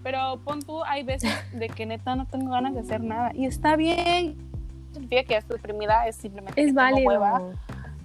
Pero 0.03 0.40
pon 0.44 0.62
tú, 0.62 0.83
hay 0.85 1.03
veces 1.05 1.31
de 1.53 1.68
que 1.68 1.85
neta 1.85 2.16
no 2.16 2.26
tengo 2.26 2.50
ganas 2.50 2.74
de 2.74 2.81
hacer 2.81 3.03
nada 3.03 3.33
y 3.35 3.44
está 3.44 3.76
bien 3.76 4.50
significa 4.92 5.22
que 5.22 5.31
ya 5.31 5.38
estoy 5.38 5.57
deprimida, 5.57 6.07
es 6.07 6.16
simplemente 6.16 6.61
es 6.61 6.74
válido. 6.74 7.55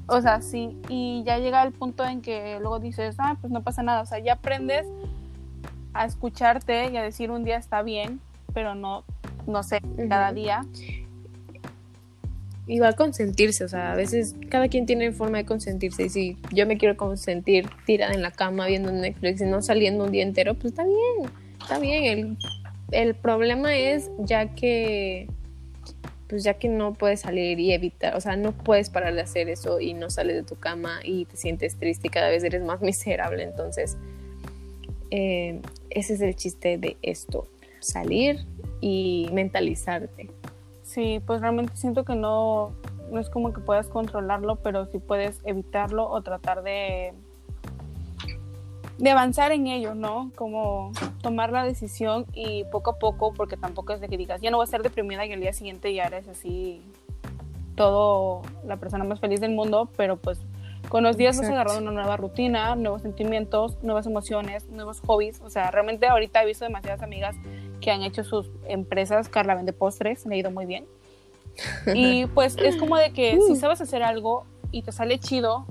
O 0.08 0.22
sea, 0.22 0.42
sí, 0.42 0.78
y 0.88 1.24
ya 1.26 1.40
llega 1.40 1.64
el 1.64 1.72
punto 1.72 2.06
en 2.06 2.22
que 2.22 2.60
luego 2.60 2.80
dices, 2.80 3.16
ah, 3.18 3.38
pues 3.42 3.52
no 3.52 3.64
pasa 3.64 3.82
nada, 3.82 4.02
o 4.02 4.06
sea, 4.06 4.20
ya 4.20 4.34
aprendes 4.34 4.86
a 5.94 6.06
escucharte 6.06 6.92
y 6.92 6.98
a 6.98 7.02
decir 7.02 7.32
un 7.32 7.44
día 7.44 7.58
está 7.58 7.82
bien, 7.82 8.20
pero 8.54 8.76
no, 8.76 9.04
no 9.48 9.64
sé, 9.64 9.82
cada 10.08 10.32
día. 10.32 10.64
Igual 12.68 12.96
consentirse, 12.96 13.64
o 13.64 13.68
sea, 13.68 13.94
a 13.94 13.96
veces 13.96 14.36
cada 14.50 14.68
quien 14.68 14.86
tiene 14.86 15.12
forma 15.12 15.38
de 15.38 15.46
consentirse. 15.46 16.06
Y 16.06 16.10
si 16.10 16.38
yo 16.52 16.66
me 16.66 16.78
quiero 16.78 16.98
consentir 16.98 17.70
tirada 17.86 18.14
en 18.14 18.22
la 18.22 18.32
cama 18.32 18.68
viendo 18.68 18.92
Netflix 18.92 19.42
y 19.42 19.46
no 19.46 19.62
saliendo 19.62 20.04
un 20.04 20.12
día 20.12 20.24
entero, 20.24 20.54
pues 20.56 20.66
está 20.66 20.84
bien, 20.84 21.32
está 21.62 21.80
bien. 21.80 22.04
El, 22.04 22.38
el 22.92 23.16
problema 23.16 23.76
es 23.76 24.12
ya 24.20 24.54
que 24.56 25.28
pues 26.28 26.44
ya 26.44 26.56
que 26.56 26.68
no 26.68 26.94
puedes 26.94 27.22
salir 27.22 27.60
y 27.60 27.72
evitar, 27.72 28.16
o 28.16 28.22
sea, 28.22 28.36
no 28.36 28.52
puedes 28.52 28.90
parar 28.90 29.14
de 29.14 29.22
hacer 29.22 29.50
eso 29.50 29.80
y 29.80 29.94
no 29.94 30.10
sales 30.10 30.36
de 30.36 30.44
tu 30.44 30.56
cama 30.56 31.00
y 31.04 31.26
te 31.26 31.38
sientes 31.38 31.76
triste 31.78 32.08
y 32.08 32.10
cada 32.10 32.30
vez 32.30 32.44
eres 32.44 32.64
más 32.64 32.82
miserable. 32.82 33.44
Entonces, 33.44 33.98
eh, 35.12 35.62
ese 35.90 36.14
es 36.14 36.22
el 36.22 36.36
chiste 36.36 36.78
de 36.78 36.98
esto, 37.02 37.48
salir 37.80 38.46
y 38.82 39.30
mentalizarte. 39.32 40.30
Sí, 40.84 41.22
pues 41.26 41.42
realmente 41.42 41.76
siento 41.76 42.06
que 42.06 42.16
no, 42.16 42.74
no 43.12 43.20
es 43.20 43.30
como 43.30 43.54
que 43.54 43.62
puedas 43.62 43.88
controlarlo, 43.88 44.58
pero 44.58 44.86
sí 44.88 45.00
puedes 45.00 45.40
evitarlo 45.44 46.10
o 46.10 46.22
tratar 46.22 46.64
de 46.64 47.14
de 48.98 49.10
avanzar 49.10 49.52
en 49.52 49.68
ello, 49.68 49.94
¿no? 49.96 50.32
Como 50.36 50.92
tomar 51.22 51.52
la 51.52 51.64
decisión 51.64 52.26
y 52.34 52.64
poco 52.66 52.92
a 52.92 53.00
poco, 53.00 53.34
porque 53.34 53.58
tampoco 53.58 53.94
es 53.94 54.02
de 54.02 54.08
que 54.08 54.18
digas, 54.18 54.42
ya 54.42 54.52
no 54.52 54.58
voy 54.58 54.64
a 54.64 54.66
estar 54.66 54.84
deprimida 54.84 55.26
y 55.26 55.32
el 55.32 55.42
día 55.42 55.54
siguiente 55.54 55.94
ya 55.94 56.06
eres 56.06 56.28
así 56.28 56.82
todo 57.76 58.42
la 58.66 58.78
persona 58.78 59.04
más 59.04 59.20
feliz 59.20 59.42
del 59.42 59.52
mundo, 59.52 59.90
pero 59.98 60.16
pues 60.18 60.40
con 60.90 61.04
los 61.04 61.18
días 61.18 61.38
vas 61.38 61.50
agarrando 61.50 61.82
una 61.82 61.92
nueva 61.92 62.16
rutina, 62.16 62.76
nuevos 62.76 63.02
sentimientos, 63.02 63.78
nuevas 63.84 64.06
emociones, 64.06 64.70
nuevos 64.70 65.02
hobbies. 65.02 65.42
O 65.42 65.50
sea, 65.50 65.72
realmente 65.72 66.08
ahorita 66.08 66.44
he 66.44 66.46
visto 66.46 66.64
demasiadas 66.64 67.02
amigas 67.02 67.36
que 67.82 67.92
han 67.92 68.04
hecho 68.04 68.24
sus 68.24 68.50
empresas. 68.68 69.28
Carla 69.28 69.56
vende 69.56 69.74
postres, 69.74 70.26
le 70.26 70.36
ha 70.36 70.38
ido 70.38 70.52
muy 70.52 70.66
bien. 70.66 70.86
Y 71.94 72.28
pues 72.28 72.58
es 72.58 72.76
como 72.78 72.98
de 72.98 73.12
que 73.14 73.32
si 73.32 73.38
uh. 73.54 73.56
sabes 73.56 73.82
hacer 73.82 74.04
algo 74.04 74.46
y 74.72 74.84
te 74.84 74.92
sale 74.92 75.20
chido 75.20 75.66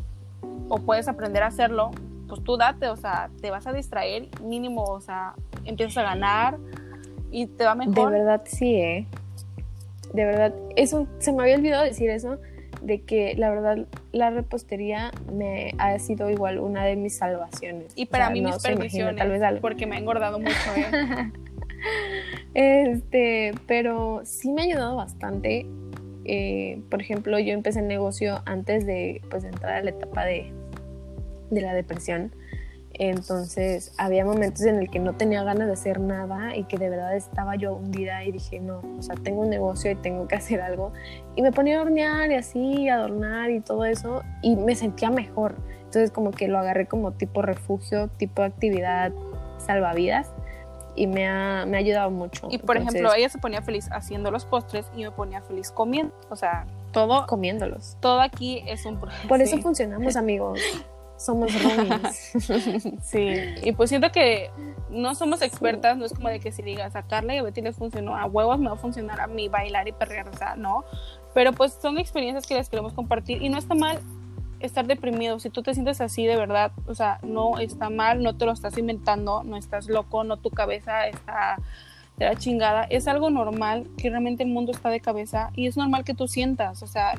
o 0.69 0.79
puedes 0.79 1.09
aprender 1.09 1.43
a 1.43 1.49
hacerlo, 1.49 1.91
pues 2.29 2.43
tú 2.43 2.57
date, 2.57 2.89
o 2.89 2.97
sea, 2.97 3.31
te 3.41 3.51
vas 3.51 3.67
a 3.67 3.73
distraer 3.73 4.29
mínimo, 4.43 4.85
o 4.85 5.01
sea, 5.01 5.35
empiezas 5.65 5.99
a 5.99 6.03
ganar 6.03 6.59
y 7.31 7.47
te 7.47 7.65
va 7.65 7.75
mejor. 7.75 8.11
De 8.11 8.19
verdad, 8.19 8.43
sí, 8.47 8.77
¿eh? 8.77 9.07
De 10.13 10.25
verdad, 10.25 10.55
eso, 10.77 11.07
se 11.19 11.33
me 11.33 11.43
había 11.43 11.57
olvidado 11.57 11.85
decir 11.85 12.11
eso, 12.11 12.39
de 12.85 13.01
que 13.01 13.35
la 13.37 13.51
verdad 13.51 13.87
la 14.13 14.31
repostería 14.31 15.11
me 15.33 15.75
ha 15.79 15.99
sido 15.99 16.31
igual 16.31 16.61
una 16.61 16.85
de 16.85 16.97
mis 16.97 17.17
salvaciones. 17.17 17.93
Y 17.97 18.07
para 18.07 18.31
mí 18.31 18.41
mis 18.43 18.59
perdiciones, 18.59 19.17
tal 19.17 19.31
vez 19.31 19.43
porque 19.61 19.87
me 19.87 19.97
ha 19.97 19.99
engordado 19.99 20.39
mucho, 20.39 20.55
¿eh? 20.77 21.33
este, 22.55 23.53
pero 23.67 24.21
sí 24.25 24.53
me 24.53 24.63
ha 24.63 24.65
ayudado 24.65 24.97
bastante. 24.97 25.67
Eh, 26.27 26.81
por 26.91 27.03
ejemplo, 27.03 27.39
yo 27.39 27.53
empecé 27.53 27.81
el 27.81 27.89
negocio 27.89 28.43
antes 28.47 28.87
de 28.87 29.21
pues, 29.31 29.45
entrar 29.45 29.75
a 29.75 29.83
la 29.83 29.91
etapa 29.91 30.25
de, 30.25 30.53
de 31.51 31.61
la 31.61 31.75
depresión. 31.75 32.33
Entonces 32.97 33.93
había 33.99 34.25
momentos 34.25 34.63
en 34.63 34.77
el 34.77 34.89
que 34.89 35.01
no 35.01 35.17
tenía 35.17 35.43
ganas 35.43 35.67
de 35.67 35.73
hacer 35.73 35.99
nada 35.99 36.55
y 36.57 36.65
que 36.65 36.79
de 36.79 36.89
verdad 36.91 37.17
estaba 37.17 37.57
yo 37.57 37.75
hundida 37.75 38.25
y 38.25 38.31
dije, 38.31 38.61
no, 38.61 38.83
o 38.99 39.03
sea, 39.03 39.17
tengo 39.17 39.41
un 39.41 39.51
negocio 39.51 39.91
y 39.91 39.97
tengo 39.97 40.29
que 40.29 40.37
hacer 40.37 40.61
algo. 40.61 40.93
Y 41.35 41.43
me 41.43 41.51
ponía 41.51 41.79
a 41.79 41.83
hornear 41.83 42.31
y 42.31 42.35
así, 42.35 42.89
adornar 42.89 43.51
y 43.51 43.61
todo 43.61 43.85
eso 43.85 44.23
y 44.43 44.57
me 44.57 44.77
sentía 44.77 45.11
mejor. 45.11 45.57
Entonces 45.79 46.11
como 46.13 46.31
que 46.31 46.47
lo 46.47 46.59
agarré 46.59 46.87
como 46.87 47.13
tipo 47.13 47.43
refugio, 47.43 48.09
tipo 48.17 48.43
actividad 48.43 49.13
salvavidas 49.59 50.31
y 50.95 51.09
me 51.09 51.27
ha, 51.27 51.67
me 51.67 51.77
ha 51.77 51.81
ayudado 51.81 52.11
mucho. 52.13 52.47
Y 52.49 52.59
por 52.59 52.77
ejemplo, 52.77 53.13
ella 53.13 53.29
se 53.29 53.39
ponía 53.39 53.61
feliz 53.63 53.89
haciendo 53.91 54.31
los 54.31 54.45
postres 54.45 54.87
y 54.97 55.03
me 55.03 55.11
ponía 55.11 55.43
feliz 55.43 55.73
comiendo. 55.73 56.15
O 56.31 56.37
sea, 56.37 56.67
todo... 56.93 57.27
Comiéndolos. 57.27 57.97
Todo 57.99 58.21
aquí 58.21 58.63
es 58.69 58.87
un... 58.87 59.01
Por 59.29 59.43
eso 59.43 59.59
funcionamos, 59.59 60.15
amigos 60.17 60.61
somos 61.17 61.53
roomies. 61.63 62.33
sí, 63.03 63.35
y 63.63 63.73
pues 63.73 63.91
siento 63.91 64.11
que 64.13 64.51
no 64.91 65.15
somos 65.15 65.43
expertas, 65.43 65.97
no 65.97 66.05
es 66.05 66.13
como 66.13 66.29
de 66.29 66.41
que 66.41 66.53
si 66.53 66.63
digas 66.63 66.97
a 66.97 67.07
Carla 67.07 67.35
y 67.35 67.39
a 67.39 67.43
Betty 67.43 67.63
les 67.63 67.77
funcionó, 67.77 68.17
a 68.17 68.27
huevos 68.27 68.59
me 68.59 68.69
va 68.69 68.75
a 68.75 68.79
funcionar 68.79 69.21
a 69.21 69.27
mí 69.27 69.49
bailar 69.49 69.89
y 69.89 69.93
perrear, 69.93 70.29
o 70.29 70.37
sea, 70.37 70.57
no. 70.57 70.85
Pero 71.35 71.53
pues 71.53 71.77
son 71.81 71.99
experiencias 71.99 72.47
que 72.47 72.55
les 72.55 72.69
queremos 72.69 72.93
compartir 72.93 73.43
y 73.43 73.49
no 73.49 73.59
está 73.59 73.75
mal 73.75 74.01
estar 74.61 74.87
deprimido. 74.87 75.39
Si 75.39 75.51
tú 75.51 75.63
te 75.63 75.75
sientes 75.75 76.01
así 76.01 76.27
de 76.27 76.37
verdad, 76.37 76.73
o 76.87 76.95
sea, 76.95 77.19
no 77.23 77.59
está 77.59 77.91
mal, 77.91 78.23
no 78.23 78.37
te 78.37 78.47
lo 78.47 78.53
estás 78.53 78.79
inventando, 78.79 79.43
no 79.45 79.57
estás 79.57 79.89
loco, 79.89 80.25
no 80.25 80.37
tu 80.37 80.51
cabeza 80.51 81.07
está 81.07 81.57
de 82.17 82.27
la 82.27 82.37
chingada. 82.37 82.85
Es 82.85 83.09
algo 83.09 83.31
normal 83.31 83.89
que 83.97 84.11
realmente 84.11 84.43
el 84.43 84.49
mundo 84.51 84.73
está 84.73 84.91
de 84.91 85.01
cabeza 85.01 85.51
y 85.55 85.67
es 85.67 85.77
normal 85.77 86.05
que 86.05 86.15
tú 86.15 86.29
sientas, 86.29 86.83
o 86.83 86.87
sea, 86.87 87.15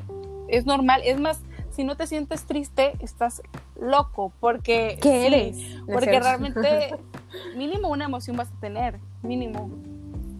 es 0.47 0.65
normal, 0.65 1.01
es 1.03 1.19
más 1.19 1.41
si 1.75 1.83
no 1.83 1.97
te 1.97 2.07
sientes 2.07 2.45
triste, 2.45 2.93
estás 3.01 3.41
loco, 3.79 4.31
porque... 4.39 4.97
¿Qué 5.01 5.27
eres? 5.27 5.57
Porque 5.85 6.19
realmente 6.19 6.95
mínimo 7.57 7.89
una 7.89 8.05
emoción 8.05 8.37
vas 8.37 8.47
a 8.49 8.59
tener, 8.61 8.97
mínimo. 9.21 9.69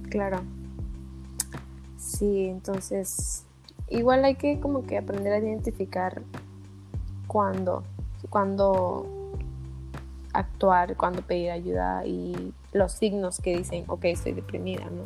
Claro. 0.09 0.41
Sí, 1.97 2.45
entonces 2.45 3.43
igual 3.89 4.23
hay 4.23 4.35
que 4.35 4.61
como 4.61 4.85
que 4.85 4.97
aprender 4.97 5.33
a 5.33 5.39
identificar 5.39 6.21
cuándo, 7.27 7.83
cuándo 8.29 9.05
actuar, 10.31 10.95
cuándo 10.95 11.21
pedir 11.21 11.51
ayuda 11.51 12.05
y 12.05 12.53
los 12.71 12.93
signos 12.93 13.39
que 13.39 13.57
dicen, 13.57 13.83
ok, 13.87 14.05
estoy 14.05 14.31
deprimida, 14.31 14.85
¿no? 14.85 15.03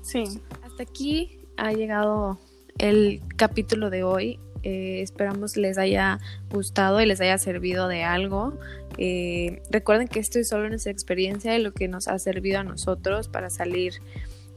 Sí 0.00 0.40
hasta 0.72 0.84
aquí 0.84 1.38
ha 1.58 1.72
llegado 1.72 2.38
el 2.78 3.20
capítulo 3.36 3.90
de 3.90 4.04
hoy. 4.04 4.40
Eh, 4.62 5.02
esperamos 5.02 5.56
les 5.56 5.76
haya 5.76 6.18
gustado 6.50 7.00
y 7.00 7.06
les 7.06 7.20
haya 7.20 7.36
servido 7.36 7.88
de 7.88 8.04
algo. 8.04 8.58
Eh, 8.96 9.62
recuerden 9.70 10.08
que 10.08 10.18
esto 10.18 10.38
es 10.38 10.48
solo 10.48 10.68
nuestra 10.68 10.90
experiencia 10.90 11.56
y 11.58 11.62
lo 11.62 11.72
que 11.72 11.88
nos 11.88 12.08
ha 12.08 12.18
servido 12.18 12.60
a 12.60 12.64
nosotros 12.64 13.28
para 13.28 13.50
salir 13.50 13.94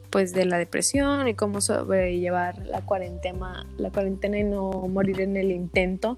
pues 0.10 0.32
de 0.34 0.46
la 0.46 0.58
depresión 0.58 1.28
y 1.28 1.34
cómo 1.34 1.60
sobrellevar 1.60 2.66
la 2.66 2.80
cuarentena, 2.80 3.68
la 3.78 3.92
cuarentena 3.92 4.40
y 4.40 4.44
no 4.44 4.72
morir 4.88 5.20
en 5.20 5.36
el 5.36 5.52
intento. 5.52 6.18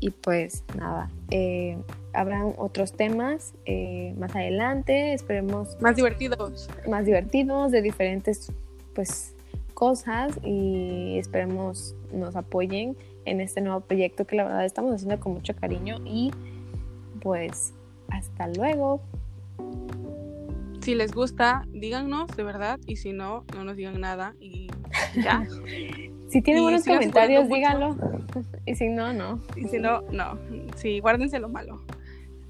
Y 0.00 0.10
pues 0.10 0.64
nada, 0.76 1.08
eh, 1.30 1.78
habrán 2.14 2.54
otros 2.56 2.94
temas 2.94 3.52
más 4.16 4.34
adelante, 4.34 5.12
esperemos. 5.12 5.76
Más 5.80 5.94
divertidos. 5.94 6.68
Más 6.88 7.04
divertidos, 7.04 7.70
de 7.70 7.82
diferentes 7.82 8.50
pues 8.94 9.34
cosas 9.74 10.38
y 10.44 11.18
esperemos 11.18 11.94
nos 12.12 12.36
apoyen 12.36 12.96
en 13.24 13.40
este 13.40 13.60
nuevo 13.60 13.80
proyecto 13.80 14.26
que 14.26 14.36
la 14.36 14.44
verdad 14.44 14.64
estamos 14.64 14.94
haciendo 14.94 15.18
con 15.20 15.34
mucho 15.34 15.54
cariño 15.54 15.96
y 16.04 16.30
pues 17.20 17.72
hasta 18.08 18.48
luego. 18.48 19.00
Si 20.80 20.94
les 20.94 21.12
gusta, 21.12 21.66
díganos 21.68 22.34
de 22.36 22.42
verdad 22.42 22.80
y 22.86 22.96
si 22.96 23.12
no, 23.12 23.44
no 23.54 23.64
nos 23.64 23.76
digan 23.76 24.00
nada 24.00 24.34
y 24.40 24.68
ya. 25.22 25.46
si 26.28 26.42
tienen 26.42 26.62
buenos 26.62 26.84
comentarios, 26.84 27.48
díganlo. 27.48 27.96
y 28.64 28.74
si 28.74 28.88
no, 28.88 29.12
no. 29.12 29.40
Y 29.56 29.68
si 29.68 29.78
no, 29.78 30.02
no. 30.10 30.38
Sí, 30.76 31.00
guárdense 31.00 31.38
lo 31.38 31.48
malo. 31.48 31.82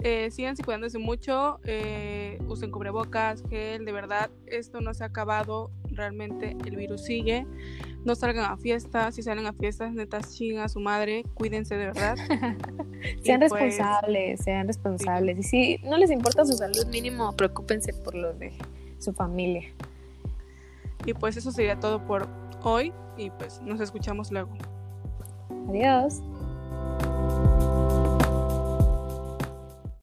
Eh, 0.03 0.31
síganse 0.31 0.63
cuidándose 0.63 0.97
mucho, 0.97 1.59
eh, 1.63 2.39
usen 2.47 2.71
cubrebocas, 2.71 3.43
gel, 3.49 3.85
de 3.85 3.91
verdad, 3.91 4.31
esto 4.47 4.81
no 4.81 4.95
se 4.95 5.03
ha 5.03 5.07
acabado, 5.07 5.69
realmente 6.01 6.57
el 6.65 6.75
virus 6.75 7.03
sigue. 7.03 7.45
No 8.03 8.15
salgan 8.15 8.51
a 8.51 8.57
fiestas, 8.57 9.15
si 9.15 9.21
salen 9.21 9.45
a 9.45 9.53
fiestas, 9.53 9.93
netas 9.93 10.35
chingan 10.35 10.63
a 10.63 10.69
su 10.69 10.79
madre, 10.79 11.23
cuídense 11.35 11.75
de 11.77 11.85
verdad. 11.85 12.15
sean 13.23 13.39
pues, 13.39 13.51
responsables, 13.51 14.41
sean 14.43 14.67
responsables. 14.67 15.37
Y 15.39 15.43
si 15.43 15.77
no 15.83 15.97
les 15.97 16.11
importa 16.11 16.45
su 16.45 16.53
salud, 16.53 16.85
mínimo 16.87 17.31
preocúpense 17.35 17.93
por 17.93 18.15
los 18.15 18.37
de 18.39 18.53
su 18.97 19.13
familia. 19.13 19.63
Y 21.05 21.13
pues 21.13 21.37
eso 21.37 21.51
sería 21.51 21.79
todo 21.79 22.05
por 22.05 22.27
hoy 22.63 22.91
y 23.17 23.29
pues 23.31 23.61
nos 23.61 23.79
escuchamos 23.79 24.31
luego. 24.31 24.51
Adiós. 25.69 26.21